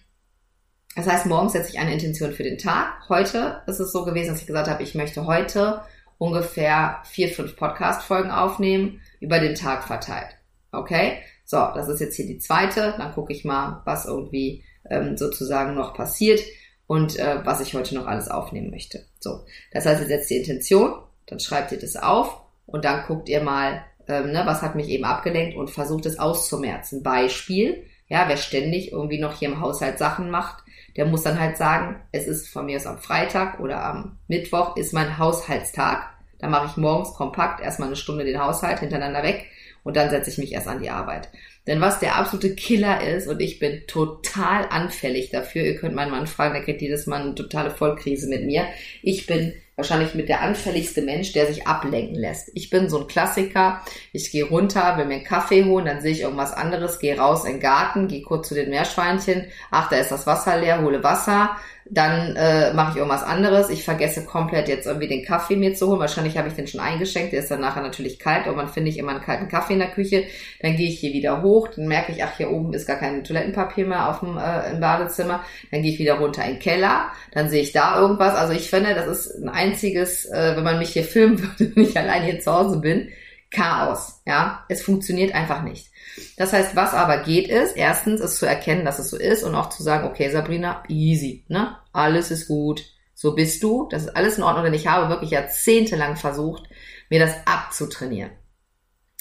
Das 0.96 1.08
heißt, 1.08 1.26
morgens 1.26 1.54
setze 1.54 1.72
ich 1.72 1.80
eine 1.80 1.94
Intention 1.94 2.34
für 2.34 2.44
den 2.44 2.58
Tag. 2.58 3.10
Heute 3.10 3.62
ist 3.66 3.80
es 3.80 3.92
so 3.92 4.06
gewesen, 4.06 4.30
dass 4.30 4.42
ich 4.42 4.48
gesagt 4.48 4.70
habe, 4.70 4.84
ich 4.84 4.94
möchte 4.94 5.26
heute 5.26 5.82
ungefähr 6.20 7.02
vier, 7.06 7.30
fünf 7.30 7.56
Podcast-Folgen 7.56 8.30
aufnehmen, 8.30 9.02
über 9.20 9.40
den 9.40 9.56
Tag 9.56 9.84
verteilt. 9.86 10.38
Okay? 10.72 11.18
So, 11.46 11.58
das 11.74 11.90
ist 11.90 12.00
jetzt 12.00 12.16
hier 12.16 12.28
die 12.28 12.38
zweite. 12.38 12.94
Dann 12.98 13.14
gucke 13.14 13.34
ich 13.34 13.44
mal, 13.44 13.82
was 13.86 14.06
irgendwie 14.06 14.64
ähm, 14.90 15.18
sozusagen 15.18 15.74
noch 15.74 15.96
passiert 15.96 16.42
und 16.86 17.18
äh, 17.18 17.44
was 17.44 17.62
ich 17.62 17.74
heute 17.74 17.96
noch 17.96 18.06
alles 18.06 18.30
aufnehmen 18.30 18.70
möchte. 18.70 19.06
So, 19.20 19.46
das 19.72 19.86
heißt, 19.86 20.02
ihr 20.02 20.08
setzt 20.08 20.30
die 20.30 20.38
Intention, 20.38 20.94
dann 21.26 21.40
schreibt 21.40 21.72
ihr 21.72 21.80
das 21.80 21.96
auf 21.96 22.42
und 22.68 22.86
dann 22.86 23.06
guckt 23.08 23.30
ihr 23.30 23.42
mal, 23.42 23.84
ähm, 24.08 24.32
ne, 24.32 24.44
was 24.46 24.62
hat 24.62 24.76
mich 24.76 24.90
eben 24.90 25.06
abgelenkt 25.06 25.58
und 25.58 25.72
versucht 25.72 26.06
es 26.06 26.20
auszumerzen. 26.20 27.02
Beispiel, 27.02 27.84
ja, 28.08 28.26
wer 28.28 28.38
ständig 28.38 28.92
irgendwie 28.92 29.20
noch 29.20 29.40
hier 29.40 29.50
im 29.50 29.60
Haushalt 29.60 29.98
Sachen 29.98 30.30
macht, 30.30 30.63
der 30.96 31.06
muss 31.06 31.24
dann 31.24 31.40
halt 31.40 31.58
sagen, 31.58 32.02
es 32.12 32.28
ist 32.28 32.50
von 32.50 32.66
mir 32.66 32.78
aus 32.78 32.86
am 32.86 33.00
Freitag 33.00 33.60
oder 33.60 33.84
am 33.84 34.18
Mittwoch 34.28 34.78
ist 34.78 34.94
mein 34.94 35.18
Haushaltstag. 35.18 36.10
Da 36.40 36.48
mache 36.48 36.68
ich 36.68 36.78
morgens 36.78 37.14
kompakt 37.14 37.62
erstmal 37.62 37.88
eine 37.88 37.96
Stunde 37.96 38.26
den 38.26 38.40
Haushalt 38.40 38.80
hintereinander 38.80 39.24
weg 39.24 39.48
und 39.84 39.96
dann 39.96 40.10
setze 40.10 40.30
ich 40.30 40.38
mich 40.38 40.54
erst 40.54 40.68
an 40.68 40.82
die 40.82 40.90
Arbeit. 40.90 41.30
Denn 41.68 41.80
was 41.80 42.00
der 42.00 42.18
absolute 42.18 42.56
Killer 42.56 43.02
ist, 43.02 43.28
und 43.28 43.42
ich 43.42 43.60
bin 43.60 43.84
total 43.88 44.68
anfällig 44.70 45.30
dafür, 45.30 45.64
ihr 45.64 45.78
könnt 45.78 45.96
meinen 45.96 46.12
Mann 46.12 46.28
fragen, 46.28 46.54
der 46.54 46.64
kriegt 46.64 46.82
jedes 46.82 47.08
Mal 47.08 47.22
eine 47.22 47.36
totale 47.36 47.72
Vollkrise 47.72 48.28
mit 48.28 48.46
mir. 48.46 48.66
Ich 49.02 49.26
bin 49.26 49.54
wahrscheinlich 49.76 50.14
mit 50.14 50.30
der 50.30 50.42
anfälligste 50.42 51.02
Mensch, 51.02 51.34
der 51.34 51.48
sich 51.48 51.68
ablenken 51.68 52.16
lässt. 52.16 52.52
Ich 52.54 52.70
bin 52.70 52.90
so 52.90 53.00
ein 53.00 53.08
Klassiker. 53.08 53.82
Ich 54.12 54.32
gehe 54.32 54.46
runter, 54.46 54.98
will 54.98 55.06
mir 55.06 55.16
einen 55.16 55.24
Kaffee 55.24 55.66
holen, 55.66 55.86
dann 55.86 56.02
sehe 56.02 56.12
ich 56.12 56.22
irgendwas 56.22 56.54
anderes, 56.54 57.00
gehe 57.00 57.18
raus 57.18 57.46
in 57.46 57.54
den 57.54 57.60
Garten, 57.60 58.08
gehe 58.08 58.22
kurz 58.22 58.50
zu 58.50 58.56
den 58.56 58.70
Meerschweinchen. 58.70 59.46
Ach, 59.72 59.90
da 59.90 59.98
ist 59.98 60.12
das 60.12 60.28
Wasser 60.28 60.60
leer, 60.60 60.82
hole 60.82 61.04
Wasser 61.04 61.56
dann 61.90 62.36
äh, 62.36 62.74
mache 62.74 62.92
ich 62.92 62.98
irgendwas 62.98 63.24
anderes. 63.24 63.70
Ich 63.70 63.84
vergesse 63.84 64.26
komplett 64.26 64.70
jetzt 64.70 64.88
irgendwie 64.88 65.08
den 65.08 65.26
Kaffee 65.26 65.56
mir 65.56 65.74
zu 65.74 65.88
holen. 65.88 66.00
Wahrscheinlich 66.00 66.38
habe 66.38 66.48
ich 66.48 66.54
den 66.54 66.68
schon 66.68 66.80
eingeschenkt. 66.80 67.34
Der 67.34 67.42
ist 67.42 67.52
dann 67.52 67.60
nachher 67.60 67.82
natürlich 67.82 68.20
kalt. 68.20 68.46
Irgendwann 68.46 68.70
finde 68.70 68.90
ich 68.90 68.98
immer 68.98 69.12
einen 69.12 69.22
kalten 69.22 69.50
Kaffee 69.50 69.74
in 69.74 69.80
der 69.80 69.92
Küche. 69.92 70.24
Dann 70.62 70.78
gehe 70.78 70.88
ich 70.88 71.00
hier 71.00 71.14
wieder 71.14 71.42
hoch. 71.42 71.68
Dann 71.76 71.88
merke 71.88 72.14
ich, 72.14 72.24
ach, 72.24 72.38
hier 72.38 72.52
oben 72.52 72.74
ist 72.74 72.88
gar 72.88 72.98
kein 72.98 73.24
Toilettenpapier 73.24 73.86
mehr 73.86 74.10
auf 74.10 74.22
dem, 74.22 74.38
äh, 74.38 74.72
im 74.72 74.80
Badezimmer. 74.80 75.44
Dann 75.72 75.82
gehe 75.82 75.92
ich 75.92 76.00
wieder 76.00 76.16
runter 76.16 76.44
in 76.44 76.54
den 76.54 76.60
Keller. 76.60 77.12
Dann 77.32 77.50
sehe 77.50 77.62
ich 77.62 77.74
da 77.74 78.00
irgendwas. 78.00 78.36
Also 78.36 78.54
ich 78.54 78.70
finde, 78.70 78.96
das 78.96 79.08
ist 79.08 79.44
ein 79.44 79.50
einziges, 79.50 80.26
äh, 80.26 80.56
wenn 80.56 80.64
man 80.64 80.80
mich 80.80 80.92
hier 80.92 81.04
filmen 81.04 81.40
würde, 81.60 81.76
wenn 81.76 81.84
ich 81.84 81.98
allein 81.98 82.24
hier 82.24 82.40
zu 82.40 82.54
Hause 82.54 82.80
bin, 82.80 83.10
Chaos, 83.54 84.22
ja. 84.26 84.66
Es 84.68 84.82
funktioniert 84.82 85.34
einfach 85.34 85.62
nicht. 85.62 85.92
Das 86.38 86.52
heißt, 86.54 86.76
was 86.76 86.94
aber 86.94 87.20
geht 87.20 87.48
ist, 87.48 87.78
erstens 87.78 88.20
ist 88.20 88.38
zu 88.38 88.46
erkennen, 88.46 88.84
dass 88.84 89.00
es 89.00 89.10
so 89.10 89.18
ist 89.18 89.44
und 89.44 89.56
auch 89.56 89.70
zu 89.70 89.84
sagen, 89.84 90.08
okay, 90.08 90.30
Sabrina, 90.32 90.84
easy, 90.90 91.46
ne? 91.48 91.78
Alles 91.94 92.32
ist 92.32 92.48
gut. 92.48 92.84
So 93.14 93.36
bist 93.36 93.64
du. 93.64 93.88
Das 93.90 94.04
ist 94.04 94.16
alles 94.18 94.38
in 94.38 94.44
Ordnung, 94.44 94.66
denn 94.66 94.74
ich 94.74 94.88
habe 94.88 95.10
wirklich 95.10 95.32
jahrzehntelang 95.32 96.18
versucht, 96.18 96.64
mir 97.10 97.20
das 97.20 97.36
abzutrainieren. 97.46 98.32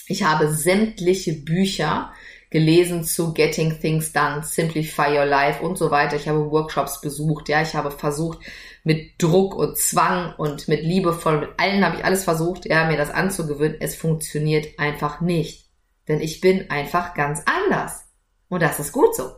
Ich 0.09 0.25
habe 0.25 0.53
sämtliche 0.53 1.35
Bücher 1.35 2.13
gelesen 2.53 3.03
zu 3.03 3.33
Getting 3.33 3.81
Things 3.81 4.13
Done, 4.13 4.43
Simplify 4.45 5.19
Your 5.19 5.25
Life 5.25 5.63
und 5.63 5.77
so 5.77 5.91
weiter. 5.91 6.17
Ich 6.17 6.29
habe 6.29 6.51
Workshops 6.51 7.01
besucht, 7.01 7.49
ja, 7.49 7.63
ich 7.63 7.75
habe 7.75 7.91
versucht, 7.91 8.39
mit 8.85 9.21
Druck 9.21 9.55
und 9.55 9.77
Zwang 9.79 10.35
und 10.37 10.69
mit 10.69 10.83
liebevoll, 10.83 11.41
mit 11.41 11.51
allen 11.57 11.85
habe 11.85 11.97
ich 11.97 12.05
alles 12.05 12.25
versucht, 12.25 12.67
ja, 12.67 12.87
mir 12.87 12.97
das 12.97 13.11
anzugewöhnen. 13.11 13.79
Es 13.81 13.97
funktioniert 13.97 14.79
einfach 14.79 15.21
nicht. 15.21 15.71
Denn 16.09 16.21
ich 16.21 16.41
bin 16.41 16.71
einfach 16.71 17.15
ganz 17.15 17.43
anders. 17.47 18.05
Und 18.49 18.61
das 18.61 18.79
ist 18.79 18.93
gut 18.93 19.17
so. 19.17 19.31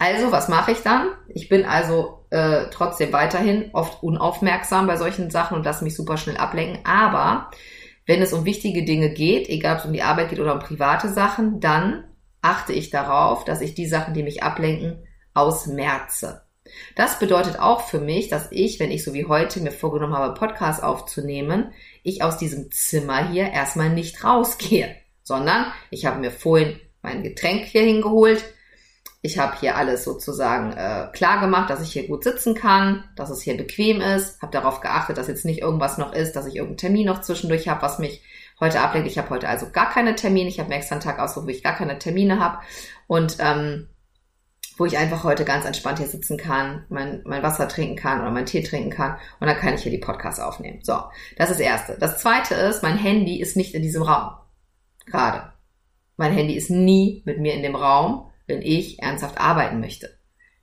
Also, 0.00 0.32
was 0.32 0.48
mache 0.48 0.72
ich 0.72 0.82
dann? 0.82 1.10
Ich 1.28 1.48
bin 1.48 1.64
also 1.64 2.24
äh, 2.30 2.64
trotzdem 2.72 3.12
weiterhin 3.12 3.70
oft 3.72 4.02
unaufmerksam 4.02 4.88
bei 4.88 4.96
solchen 4.96 5.30
Sachen 5.30 5.56
und 5.56 5.64
lasse 5.64 5.84
mich 5.84 5.94
super 5.94 6.16
schnell 6.16 6.38
ablenken. 6.38 6.84
Aber 6.84 7.50
wenn 8.06 8.20
es 8.20 8.32
um 8.32 8.44
wichtige 8.44 8.84
Dinge 8.84 9.10
geht, 9.10 9.48
egal 9.48 9.74
ob 9.74 9.78
es 9.80 9.84
um 9.84 9.92
die 9.92 10.02
Arbeit 10.02 10.30
geht 10.30 10.40
oder 10.40 10.54
um 10.54 10.60
private 10.60 11.08
Sachen, 11.08 11.60
dann 11.60 12.04
achte 12.42 12.72
ich 12.72 12.90
darauf, 12.90 13.44
dass 13.44 13.60
ich 13.60 13.74
die 13.74 13.86
Sachen, 13.86 14.14
die 14.14 14.22
mich 14.22 14.42
ablenken, 14.42 15.06
ausmerze. 15.34 16.42
Das 16.96 17.18
bedeutet 17.18 17.58
auch 17.58 17.82
für 17.82 18.00
mich, 18.00 18.28
dass 18.28 18.48
ich, 18.50 18.78
wenn 18.80 18.90
ich 18.90 19.04
so 19.04 19.14
wie 19.14 19.26
heute 19.26 19.60
mir 19.60 19.72
vorgenommen 19.72 20.14
habe, 20.14 20.38
Podcast 20.38 20.82
aufzunehmen, 20.82 21.72
ich 22.02 22.22
aus 22.22 22.36
diesem 22.36 22.70
Zimmer 22.70 23.28
hier 23.28 23.50
erstmal 23.50 23.90
nicht 23.90 24.24
rausgehe, 24.24 24.94
sondern 25.22 25.72
ich 25.90 26.06
habe 26.06 26.20
mir 26.20 26.30
vorhin 26.30 26.78
mein 27.02 27.22
Getränk 27.22 27.64
hier 27.64 27.82
hingeholt. 27.82 28.44
Ich 29.20 29.38
habe 29.38 29.58
hier 29.58 29.76
alles 29.76 30.04
sozusagen 30.04 30.72
äh, 30.72 31.08
klar 31.12 31.40
gemacht, 31.40 31.70
dass 31.70 31.82
ich 31.82 31.92
hier 31.92 32.06
gut 32.06 32.22
sitzen 32.22 32.54
kann, 32.54 33.04
dass 33.16 33.30
es 33.30 33.42
hier 33.42 33.56
bequem 33.56 34.00
ist. 34.00 34.40
Habe 34.40 34.52
darauf 34.52 34.80
geachtet, 34.80 35.18
dass 35.18 35.26
jetzt 35.26 35.44
nicht 35.44 35.60
irgendwas 35.60 35.98
noch 35.98 36.12
ist, 36.12 36.34
dass 36.34 36.46
ich 36.46 36.56
irgendeinen 36.56 36.78
Termin 36.78 37.06
noch 37.06 37.20
zwischendurch 37.22 37.68
habe, 37.68 37.82
was 37.82 37.98
mich 37.98 38.22
heute 38.60 38.80
ablenkt. 38.80 39.08
Ich 39.08 39.18
habe 39.18 39.30
heute 39.30 39.48
also 39.48 39.70
gar 39.70 39.90
keine 39.90 40.14
Termine. 40.14 40.48
Ich 40.48 40.58
habe 40.58 40.68
mir 40.68 40.76
extra 40.76 40.94
einen 40.94 41.02
Tag 41.02 41.18
ausgesucht, 41.18 41.46
wo 41.46 41.50
ich 41.50 41.62
gar 41.62 41.76
keine 41.76 41.98
Termine 41.98 42.40
habe. 42.40 42.58
Und 43.06 43.36
ähm, 43.40 43.88
wo 44.78 44.86
ich 44.86 44.96
einfach 44.96 45.24
heute 45.24 45.44
ganz 45.44 45.64
entspannt 45.64 45.98
hier 45.98 46.06
sitzen 46.06 46.36
kann, 46.36 46.84
mein, 46.88 47.22
mein 47.24 47.42
Wasser 47.42 47.68
trinken 47.68 47.96
kann 47.96 48.20
oder 48.20 48.30
mein 48.30 48.46
Tee 48.46 48.62
trinken 48.62 48.90
kann 48.90 49.18
und 49.40 49.48
dann 49.48 49.56
kann 49.56 49.74
ich 49.74 49.82
hier 49.82 49.90
die 49.90 49.98
Podcasts 49.98 50.40
aufnehmen. 50.40 50.78
So, 50.82 50.94
das 51.36 51.50
ist 51.50 51.58
das 51.58 51.66
Erste. 51.66 51.96
Das 51.98 52.18
Zweite 52.18 52.54
ist, 52.54 52.82
mein 52.82 52.96
Handy 52.96 53.40
ist 53.40 53.56
nicht 53.56 53.74
in 53.74 53.82
diesem 53.82 54.02
Raum. 54.02 54.34
Gerade. 55.04 55.52
Mein 56.16 56.32
Handy 56.32 56.54
ist 56.54 56.70
nie 56.70 57.22
mit 57.26 57.40
mir 57.40 57.54
in 57.54 57.62
dem 57.62 57.74
Raum, 57.74 58.30
wenn 58.46 58.62
ich 58.62 59.02
ernsthaft 59.02 59.40
arbeiten 59.40 59.80
möchte. 59.80 60.16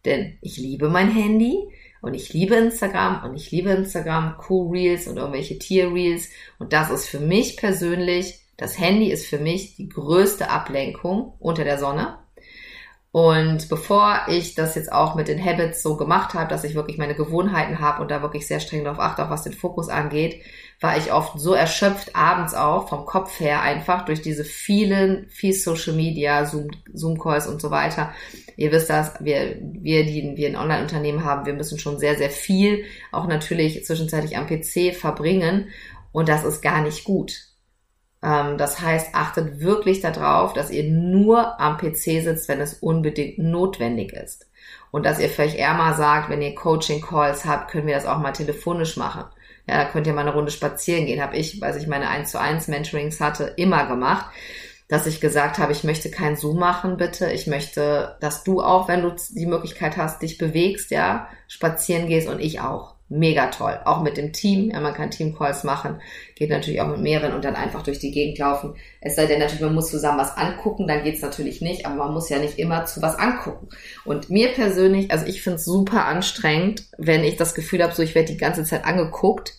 Denn 0.06 0.38
ich 0.42 0.58
liebe 0.58 0.90
mein 0.90 1.12
Handy 1.12 1.70
und 2.06 2.14
ich 2.14 2.34
liebe 2.34 2.54
Instagram 2.54 3.24
und 3.24 3.36
ich 3.36 3.50
liebe 3.50 3.72
Instagram, 3.72 4.36
Cool 4.48 4.70
Reels 4.70 5.08
und 5.08 5.18
irgendwelche 5.18 5.58
Tier 5.58 5.92
Reels 5.92 6.30
und 6.60 6.72
das 6.72 6.92
ist 6.92 7.08
für 7.08 7.20
mich 7.20 7.58
persönlich, 7.58 8.42
das 8.58 8.80
Handy 8.80 9.12
ist 9.12 9.26
für 9.26 9.40
mich 9.40 9.76
die 9.76 9.90
größte 9.90 10.52
Ablenkung 10.52 11.34
unter 11.40 11.64
der 11.64 11.80
Sonne 11.80 12.20
und 13.16 13.70
bevor 13.70 14.26
ich 14.28 14.56
das 14.56 14.76
jetzt 14.76 14.92
auch 14.92 15.16
mit 15.16 15.30
den 15.30 15.42
Habits 15.42 15.82
so 15.82 15.96
gemacht 15.96 16.34
habe, 16.34 16.50
dass 16.50 16.66
ich 16.66 16.76
wirklich 16.76 16.98
meine 16.98 17.16
Gewohnheiten 17.16 17.80
habe 17.80 18.02
und 18.02 18.12
da 18.12 18.22
wirklich 18.22 18.46
sehr 18.46 18.60
streng 18.60 18.84
darauf 18.84 19.00
achte, 19.00 19.24
auch 19.24 19.30
was 19.30 19.44
den 19.44 19.54
Fokus 19.54 19.88
angeht, 19.88 20.42
war 20.82 20.98
ich 20.98 21.14
oft 21.14 21.40
so 21.40 21.54
erschöpft 21.54 22.14
abends 22.14 22.54
auch 22.54 22.90
vom 22.90 23.06
Kopf 23.06 23.40
her 23.40 23.62
einfach 23.62 24.04
durch 24.04 24.22
diese 24.22 24.44
vielen, 24.44 25.30
viel 25.30 25.54
Social 25.54 25.94
Media, 25.94 26.44
Zoom, 26.44 26.72
Zoom 26.92 27.18
Calls 27.18 27.48
und 27.48 27.62
so 27.62 27.72
weiter. 27.72 28.12
Ihr 28.58 28.74
wisst 28.74 28.90
das, 28.90 29.14
wir, 29.22 29.60
wir, 29.62 30.06
die 30.06 30.34
wir 30.36 30.50
ein 30.50 30.58
Online-Unternehmen 30.58 31.24
haben, 31.24 31.46
wir 31.46 31.54
müssen 31.54 31.80
schon 31.80 31.98
sehr, 31.98 32.18
sehr 32.18 32.32
viel 32.32 32.84
auch 33.14 33.28
natürlich 33.28 33.86
zwischenzeitlich 33.86 34.36
am 34.36 34.46
PC 34.46 34.94
verbringen 34.94 35.70
und 36.12 36.28
das 36.28 36.44
ist 36.44 36.62
gar 36.62 36.82
nicht 36.82 37.06
gut. 37.06 37.55
Ähm, 38.26 38.58
das 38.58 38.82
heißt, 38.82 39.14
achtet 39.14 39.60
wirklich 39.60 40.02
darauf, 40.02 40.54
dass 40.54 40.72
ihr 40.72 40.84
nur 40.84 41.60
am 41.62 41.78
PC 41.78 42.24
sitzt, 42.24 42.50
wenn 42.50 42.60
es 42.60 42.74
unbedingt 42.74 43.38
notwendig 43.38 44.14
ist. 44.14 44.48
Und 44.92 45.06
dass 45.06 45.20
ihr 45.20 45.30
vielleicht 45.30 45.58
eher 45.58 45.76
mal 45.76 45.94
sagt, 45.94 46.30
wenn 46.30 46.42
ihr 46.42 46.56
Coaching-Calls 46.56 47.46
habt, 47.46 47.70
können 47.70 47.86
wir 47.86 47.96
das 47.96 48.06
auch 48.08 48.18
mal 48.18 48.32
telefonisch 48.32 48.98
machen. 48.98 49.26
Ja, 49.68 49.84
da 49.84 49.86
könnt 49.86 50.08
ihr 50.08 50.14
mal 50.14 50.22
eine 50.22 50.34
Runde 50.34 50.52
spazieren 50.52 51.06
gehen. 51.06 51.22
Habe 51.22 51.38
ich, 51.38 51.62
als 51.64 51.76
ich 51.76 51.88
meine 51.88 52.10
1 52.10 52.32
zu 52.32 52.40
1 52.40 52.68
Mentorings 52.68 53.20
hatte, 53.20 53.54
immer 53.58 53.86
gemacht, 53.88 54.26
dass 54.88 55.08
ich 55.08 55.20
gesagt 55.20 55.58
habe, 55.58 55.72
ich 55.72 55.84
möchte 55.84 56.10
kein 56.12 56.36
Zoom 56.36 56.60
machen, 56.60 56.98
bitte. 56.98 57.32
Ich 57.32 57.48
möchte, 57.48 58.18
dass 58.22 58.44
du 58.44 58.62
auch, 58.62 58.88
wenn 58.88 59.02
du 59.02 59.16
die 59.32 59.48
Möglichkeit 59.48 59.98
hast, 59.98 60.22
dich 60.22 60.38
bewegst, 60.38 60.92
ja, 60.92 61.28
spazieren 61.48 62.08
gehst 62.08 62.30
und 62.30 62.40
ich 62.40 62.62
auch 62.62 62.95
mega 63.08 63.48
toll. 63.48 63.80
Auch 63.86 64.02
mit 64.02 64.18
dem 64.18 64.34
Team. 64.34 64.72
Ja, 64.72 64.80
man 64.80 64.94
kann 64.94 65.12
Teamcalls 65.12 65.64
machen. 65.64 66.02
Geht 66.36 66.50
natürlich 66.50 66.82
auch 66.82 66.88
mit 66.88 67.02
mehreren 67.02 67.34
und 67.34 67.46
dann 67.46 67.56
einfach 67.56 67.84
durch 67.84 68.00
die 68.00 68.12
Gegend 68.12 68.40
laufen. 68.40 68.76
Es 69.00 69.16
sei 69.16 69.28
denn 69.28 69.40
natürlich, 69.40 69.62
man 69.62 69.76
muss 69.76 69.92
zusammen 69.92 70.20
was 70.20 70.36
angucken, 70.36 70.88
dann 70.88 71.04
geht's 71.04 71.22
natürlich 71.22 71.62
nicht, 71.62 71.86
aber 71.86 71.96
man 71.96 72.14
muss 72.14 72.30
ja 72.30 72.40
nicht 72.40 72.58
immer 72.58 72.86
zu 72.86 73.02
was 73.02 73.16
angucken. 73.18 73.68
Und 74.06 74.30
mir 74.30 74.50
persönlich, 74.54 75.12
also 75.12 75.26
ich 75.28 75.44
finde 75.44 75.58
es 75.58 75.66
super 75.66 76.06
anstrengend, 76.06 76.86
wenn 76.98 77.24
ich 77.24 77.38
das 77.38 77.54
Gefühl 77.54 77.84
habe, 77.84 77.94
so 77.94 78.02
ich 78.02 78.16
werde 78.16 78.32
die 78.32 78.38
ganze 78.38 78.64
Zeit 78.64 78.86
angeguckt. 78.86 79.54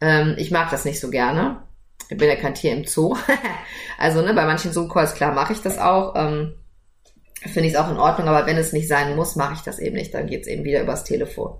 Ähm, 0.00 0.34
ich 0.38 0.50
mag 0.50 0.70
das 0.70 0.84
nicht 0.84 0.98
so 0.98 1.10
gerne. 1.10 1.62
Ich 2.08 2.16
bin 2.16 2.28
ja 2.28 2.34
kein 2.34 2.54
Tier 2.54 2.72
im 2.72 2.84
Zoo. 2.84 3.16
also 3.98 4.20
ne, 4.22 4.34
bei 4.34 4.44
manchen 4.44 4.72
Zoom-Calls, 4.72 5.14
klar, 5.14 5.32
mache 5.32 5.52
ich 5.52 5.60
das 5.60 5.78
auch. 5.78 6.14
Ähm, 6.16 6.54
finde 7.48 7.68
ich 7.68 7.74
es 7.74 7.78
auch 7.78 7.90
in 7.90 7.96
Ordnung, 7.96 8.28
aber 8.28 8.46
wenn 8.46 8.58
es 8.58 8.72
nicht 8.72 8.88
sein 8.88 9.16
muss, 9.16 9.36
mache 9.36 9.54
ich 9.54 9.60
das 9.60 9.78
eben 9.78 9.96
nicht. 9.96 10.12
Dann 10.12 10.26
geht's 10.26 10.46
eben 10.46 10.64
wieder 10.64 10.82
übers 10.82 11.04
Telefon. 11.04 11.54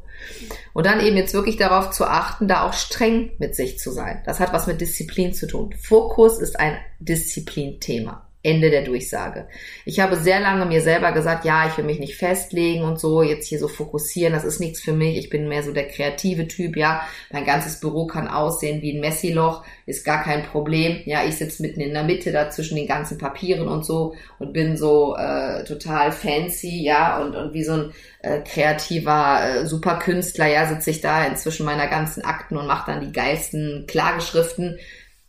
Und 0.73 0.87
dann 0.87 1.01
eben 1.01 1.17
jetzt 1.17 1.35
wirklich 1.35 1.57
darauf 1.57 1.91
zu 1.91 2.05
achten, 2.05 2.49
da 2.49 2.67
auch 2.67 2.75
streng 2.75 3.33
mit 3.39 3.55
sich 3.55 3.79
zu 3.79 3.91
sein. 3.91 4.23
Das 4.27 4.41
hat 4.41 4.53
was 4.53 4.67
mit 4.67 4.81
Disziplin 4.81 5.33
zu 5.33 5.47
tun. 5.47 5.75
Fokus 5.81 6.39
ist 6.39 6.61
ein 6.61 6.77
Disziplinthema. 6.99 8.30
Ende 8.43 8.71
der 8.71 8.83
Durchsage. 8.83 9.49
Ich 9.85 10.01
habe 10.01 10.17
sehr 10.17 10.41
lange 10.41 10.65
mir 10.65 10.81
selber 10.81 11.13
gesagt, 11.13 11.45
ja, 11.45 11.67
ich 11.67 11.77
will 11.77 11.85
mich 11.85 11.99
nicht 11.99 12.17
festlegen 12.17 12.85
und 12.85 12.99
so, 12.99 13.23
jetzt 13.23 13.47
hier 13.47 13.59
so 13.59 13.69
fokussieren, 13.69 14.33
das 14.33 14.45
ist 14.45 14.61
nichts 14.61 14.81
für 14.81 14.95
mich. 14.95 15.19
Ich 15.19 15.29
bin 15.29 15.47
mehr 15.47 15.63
so 15.63 15.73
der 15.73 15.89
kreative 15.89 16.49
Typ, 16.49 16.77
ja. 16.77 17.03
Mein 17.31 17.45
ganzes 17.45 17.81
Büro 17.81 18.07
kann 18.07 18.29
aussehen 18.29 18.81
wie 18.81 18.97
ein 18.97 19.01
Messi-Loch, 19.01 19.63
ist 19.85 20.07
gar 20.07 20.23
kein 20.23 20.43
Problem. 20.45 21.03
Ja, 21.05 21.23
ich 21.27 21.37
sitze 21.37 21.61
mitten 21.61 21.81
in 21.83 21.93
der 21.93 22.05
Mitte 22.05 22.33
da 22.33 22.49
zwischen 22.49 22.77
den 22.77 22.87
ganzen 22.87 23.19
Papieren 23.19 23.69
und 23.69 23.85
so 23.85 24.15
und 24.39 24.55
bin 24.55 24.79
so 24.79 25.17
äh, 25.17 25.63
total 25.65 26.11
fancy, 26.11 26.83
ja, 26.83 27.21
und, 27.21 27.37
und 27.37 27.53
wie 27.53 27.65
so 27.65 27.73
ein 27.73 27.93
äh, 28.23 28.41
kreativer 28.41 29.41
äh, 29.43 29.67
Superkünstler, 29.67 30.47
ja, 30.47 30.67
sitze 30.67 30.91
ich 30.91 31.03
da 31.03 31.27
inzwischen 31.27 31.67
meiner 31.67 31.89
ganzen 31.89 32.25
Akten 32.25 32.57
und 32.57 32.67
mache 32.67 32.91
dann 32.91 33.03
die 33.03 33.13
geilsten 33.13 33.85
Klageschriften. 33.87 34.79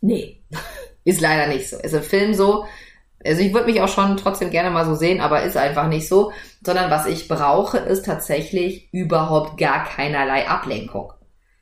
Nee, 0.00 0.38
ist 1.04 1.20
leider 1.20 1.46
nicht 1.48 1.68
so. 1.68 1.76
Ist 1.78 1.92
im 1.92 2.02
Film 2.02 2.32
so, 2.32 2.64
also 3.24 3.42
ich 3.42 3.52
würde 3.52 3.66
mich 3.66 3.80
auch 3.80 3.88
schon 3.88 4.16
trotzdem 4.16 4.50
gerne 4.50 4.70
mal 4.70 4.84
so 4.84 4.94
sehen, 4.94 5.20
aber 5.20 5.42
ist 5.42 5.56
einfach 5.56 5.88
nicht 5.88 6.08
so. 6.08 6.32
Sondern 6.64 6.90
was 6.90 7.06
ich 7.06 7.28
brauche, 7.28 7.78
ist 7.78 8.04
tatsächlich 8.04 8.88
überhaupt 8.92 9.58
gar 9.58 9.84
keinerlei 9.84 10.48
Ablenkung. 10.48 11.12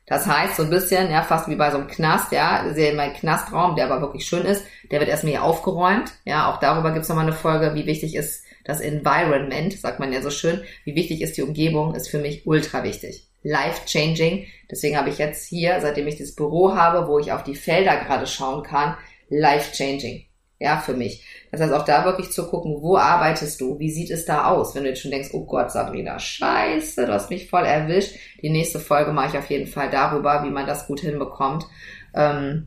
Das 0.06 0.26
heißt, 0.26 0.56
so 0.56 0.64
ein 0.64 0.70
bisschen, 0.70 1.10
ja, 1.10 1.22
fast 1.22 1.48
wie 1.48 1.54
bei 1.54 1.70
so 1.70 1.78
einem 1.78 1.86
Knast, 1.86 2.32
ja, 2.32 2.64
sehe 2.74 2.94
mein 2.94 3.14
Knastraum, 3.14 3.76
der 3.76 3.84
aber 3.86 4.00
wirklich 4.00 4.26
schön 4.26 4.44
ist, 4.44 4.64
der 4.90 4.98
wird 4.98 5.08
erstmal 5.08 5.32
hier 5.32 5.44
aufgeräumt. 5.44 6.10
Ja, 6.24 6.50
auch 6.50 6.58
darüber 6.58 6.90
gibt's 6.90 7.08
nochmal 7.08 7.26
eine 7.26 7.34
Folge, 7.34 7.74
wie 7.74 7.86
wichtig 7.86 8.16
ist 8.16 8.44
das 8.64 8.80
Environment, 8.80 9.72
sagt 9.72 10.00
man 10.00 10.12
ja 10.12 10.20
so 10.20 10.30
schön. 10.30 10.62
Wie 10.84 10.96
wichtig 10.96 11.22
ist 11.22 11.36
die 11.36 11.42
Umgebung, 11.42 11.94
ist 11.94 12.08
für 12.08 12.18
mich 12.18 12.46
ultra 12.46 12.82
wichtig. 12.82 13.28
Life 13.42 13.86
changing. 13.86 14.46
Deswegen 14.70 14.96
habe 14.96 15.10
ich 15.10 15.18
jetzt 15.18 15.46
hier, 15.46 15.80
seitdem 15.80 16.08
ich 16.08 16.18
das 16.18 16.34
Büro 16.34 16.74
habe, 16.74 17.06
wo 17.06 17.18
ich 17.18 17.32
auf 17.32 17.44
die 17.44 17.54
Felder 17.54 17.96
gerade 17.96 18.26
schauen 18.26 18.64
kann, 18.64 18.96
life 19.28 19.72
changing 19.72 20.26
ja, 20.60 20.76
für 20.78 20.92
mich. 20.92 21.24
Das 21.50 21.60
heißt, 21.60 21.72
auch 21.72 21.86
da 21.86 22.04
wirklich 22.04 22.30
zu 22.30 22.46
gucken, 22.46 22.76
wo 22.82 22.98
arbeitest 22.98 23.60
du? 23.62 23.78
Wie 23.78 23.90
sieht 23.90 24.10
es 24.10 24.26
da 24.26 24.44
aus? 24.44 24.74
Wenn 24.74 24.84
du 24.84 24.90
jetzt 24.90 25.00
schon 25.00 25.10
denkst, 25.10 25.30
oh 25.32 25.46
Gott, 25.46 25.72
Sabrina, 25.72 26.18
scheiße, 26.18 27.06
du 27.06 27.12
hast 27.12 27.30
mich 27.30 27.48
voll 27.48 27.64
erwischt. 27.64 28.14
Die 28.42 28.50
nächste 28.50 28.78
Folge 28.78 29.12
mache 29.12 29.30
ich 29.30 29.38
auf 29.38 29.48
jeden 29.48 29.66
Fall 29.66 29.90
darüber, 29.90 30.44
wie 30.44 30.50
man 30.50 30.66
das 30.66 30.86
gut 30.86 31.00
hinbekommt. 31.00 31.66
Ähm, 32.14 32.66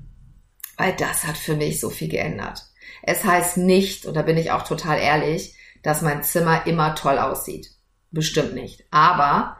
weil 0.75 0.93
das 0.93 1.25
hat 1.25 1.37
für 1.37 1.55
mich 1.55 1.79
so 1.79 1.91
viel 1.91 2.09
geändert. 2.09 2.65
Es 3.03 3.23
heißt 3.23 3.57
nicht, 3.57 4.07
und 4.07 4.15
da 4.15 4.23
bin 4.23 4.39
ich 4.39 4.49
auch 4.49 4.63
total 4.63 4.97
ehrlich, 4.97 5.55
dass 5.83 6.01
mein 6.01 6.23
Zimmer 6.23 6.65
immer 6.65 6.95
toll 6.95 7.19
aussieht. 7.19 7.69
Bestimmt 8.09 8.55
nicht. 8.55 8.85
Aber 8.89 9.57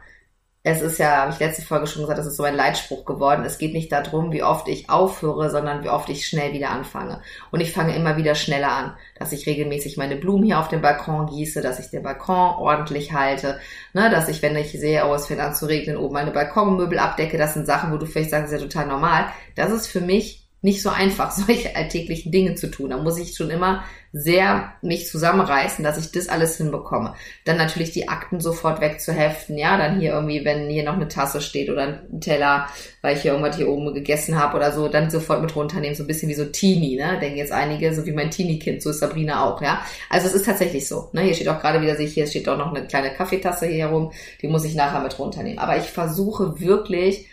es 0.66 0.82
ist 0.82 0.98
ja, 0.98 1.18
habe 1.18 1.32
ich 1.34 1.40
letzte 1.40 1.62
Folge 1.62 1.88
schon 1.88 2.04
gesagt, 2.04 2.20
das 2.20 2.26
ist 2.26 2.38
so 2.38 2.44
ein 2.44 2.56
Leitspruch 2.56 3.04
geworden. 3.04 3.44
Es 3.44 3.58
geht 3.58 3.74
nicht 3.74 3.92
darum, 3.92 4.32
wie 4.32 4.44
oft 4.44 4.70
ich 4.70 4.90
aufhöre, 4.90 5.50
sondern 5.50 5.84
wie 5.84 5.90
oft 5.90 6.08
ich 6.08 6.26
schnell 6.26 6.54
wieder 6.54 6.70
anfange. 6.70 7.22
Und 7.52 7.60
ich 7.60 7.74
fange 7.74 7.94
immer 7.94 8.16
wieder 8.16 8.34
schneller 8.34 8.72
an, 8.72 8.98
dass 9.20 9.34
ich 9.34 9.46
regelmäßig 9.46 9.98
meine 9.98 10.16
Blumen 10.16 10.46
hier 10.46 10.60
auf 10.60 10.70
dem 10.70 10.82
Balkon 10.82 11.28
gieße, 11.28 11.62
dass 11.62 11.80
ich 11.80 11.90
den 11.90 12.02
Balkon 12.02 12.56
ordentlich 12.56 13.12
halte, 13.12 13.60
ne, 13.92 14.10
dass 14.10 14.30
ich, 14.30 14.42
wenn 14.42 14.56
ich 14.56 14.72
sehe, 14.72 15.06
oh, 15.06 15.14
es 15.14 15.28
fängt 15.28 15.42
an 15.42 15.54
zu 15.54 15.66
regnen, 15.66 15.98
oben 15.98 16.14
meine 16.14 16.32
Balkonmöbel 16.32 16.98
abdecke. 16.98 17.38
Das 17.38 17.56
sind 17.56 17.66
Sachen, 17.66 17.92
wo 17.92 17.98
du 17.98 18.06
vielleicht 18.06 18.30
sagst, 18.30 18.54
das 18.54 18.62
ist 18.62 18.62
ja 18.62 18.68
total 18.68 18.88
normal. 18.88 19.26
Das 19.56 19.70
ist 19.70 19.88
für 19.88 20.00
mich 20.02 20.43
nicht 20.64 20.82
so 20.82 20.90
einfach, 20.90 21.32
solche 21.46 21.76
alltäglichen 21.76 22.32
Dinge 22.32 22.56
zu 22.56 22.72
tun. 22.72 22.90
Da 22.90 22.98
muss 22.98 23.20
ich 23.20 23.36
schon 23.36 23.52
immer 23.52 23.84
sehr 24.16 24.74
mich 24.84 25.08
zusammenreißen, 25.08 25.84
dass 25.84 25.98
ich 25.98 26.12
das 26.12 26.30
alles 26.30 26.58
hinbekomme. 26.58 27.16
Dann 27.46 27.58
natürlich 27.58 27.92
die 27.92 28.10
Akten 28.10 28.40
sofort 28.40 28.80
wegzuheften, 28.80 29.58
ja, 29.58 29.76
dann 29.76 30.00
hier 30.00 30.14
irgendwie, 30.14 30.46
wenn 30.46 30.70
hier 30.70 30.84
noch 30.84 30.94
eine 30.94 31.08
Tasse 31.08 31.42
steht 31.42 31.70
oder 31.70 32.00
ein 32.10 32.22
Teller, 32.22 32.68
weil 33.02 33.16
ich 33.16 33.24
hier 33.24 33.32
irgendwas 33.32 33.58
hier 33.58 33.68
oben 33.68 33.92
gegessen 33.92 34.40
habe 34.40 34.56
oder 34.56 34.72
so, 34.72 34.88
dann 34.88 35.10
sofort 35.10 35.42
mit 35.42 35.56
runternehmen, 35.56 35.96
so 35.96 36.04
ein 36.04 36.08
bisschen 36.08 36.30
wie 36.30 36.36
so 36.36 36.46
Teenie, 36.46 36.96
ne? 36.96 37.18
Denken 37.20 37.40
jetzt 37.40 37.52
einige, 37.52 37.94
so 37.94 38.06
wie 38.06 38.12
mein 38.12 38.30
Teenie-Kind, 38.30 38.84
so 38.84 38.92
ist 38.92 39.00
Sabrina 39.00 39.44
auch, 39.44 39.62
ja. 39.64 39.84
Also 40.12 40.28
es 40.28 40.34
ist 40.34 40.46
tatsächlich 40.46 40.88
so, 40.88 41.10
ne? 41.14 41.22
Hier 41.22 41.34
steht 41.34 41.50
auch 41.50 41.60
gerade 41.60 41.82
wieder, 41.82 41.96
sehe 41.96 42.06
ich, 42.06 42.14
hier 42.14 42.28
steht 42.28 42.48
auch 42.48 42.58
noch 42.58 42.74
eine 42.74 42.86
kleine 42.86 43.12
Kaffeetasse 43.12 43.66
hier 43.66 43.88
herum, 43.88 44.12
die 44.44 44.48
muss 44.48 44.64
ich 44.64 44.76
nachher 44.76 45.02
mit 45.02 45.18
runternehmen. 45.18 45.58
Aber 45.58 45.78
ich 45.78 45.86
versuche 45.86 46.60
wirklich, 46.60 47.28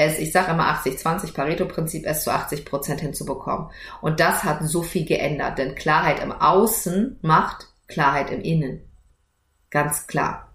es, 0.00 0.18
ich 0.18 0.32
sage 0.32 0.52
immer 0.52 0.74
80-20 0.82 1.34
Pareto-Prinzip, 1.34 2.06
es 2.06 2.24
zu 2.24 2.32
80 2.32 2.64
Prozent 2.64 3.02
hinzubekommen. 3.02 3.68
Und 4.00 4.18
das 4.18 4.44
hat 4.44 4.62
so 4.62 4.82
viel 4.82 5.04
geändert, 5.04 5.58
denn 5.58 5.74
Klarheit 5.74 6.22
im 6.22 6.32
Außen 6.32 7.18
macht 7.20 7.68
Klarheit 7.86 8.30
im 8.30 8.40
Innen. 8.40 8.80
Ganz 9.68 10.06
klar. 10.06 10.54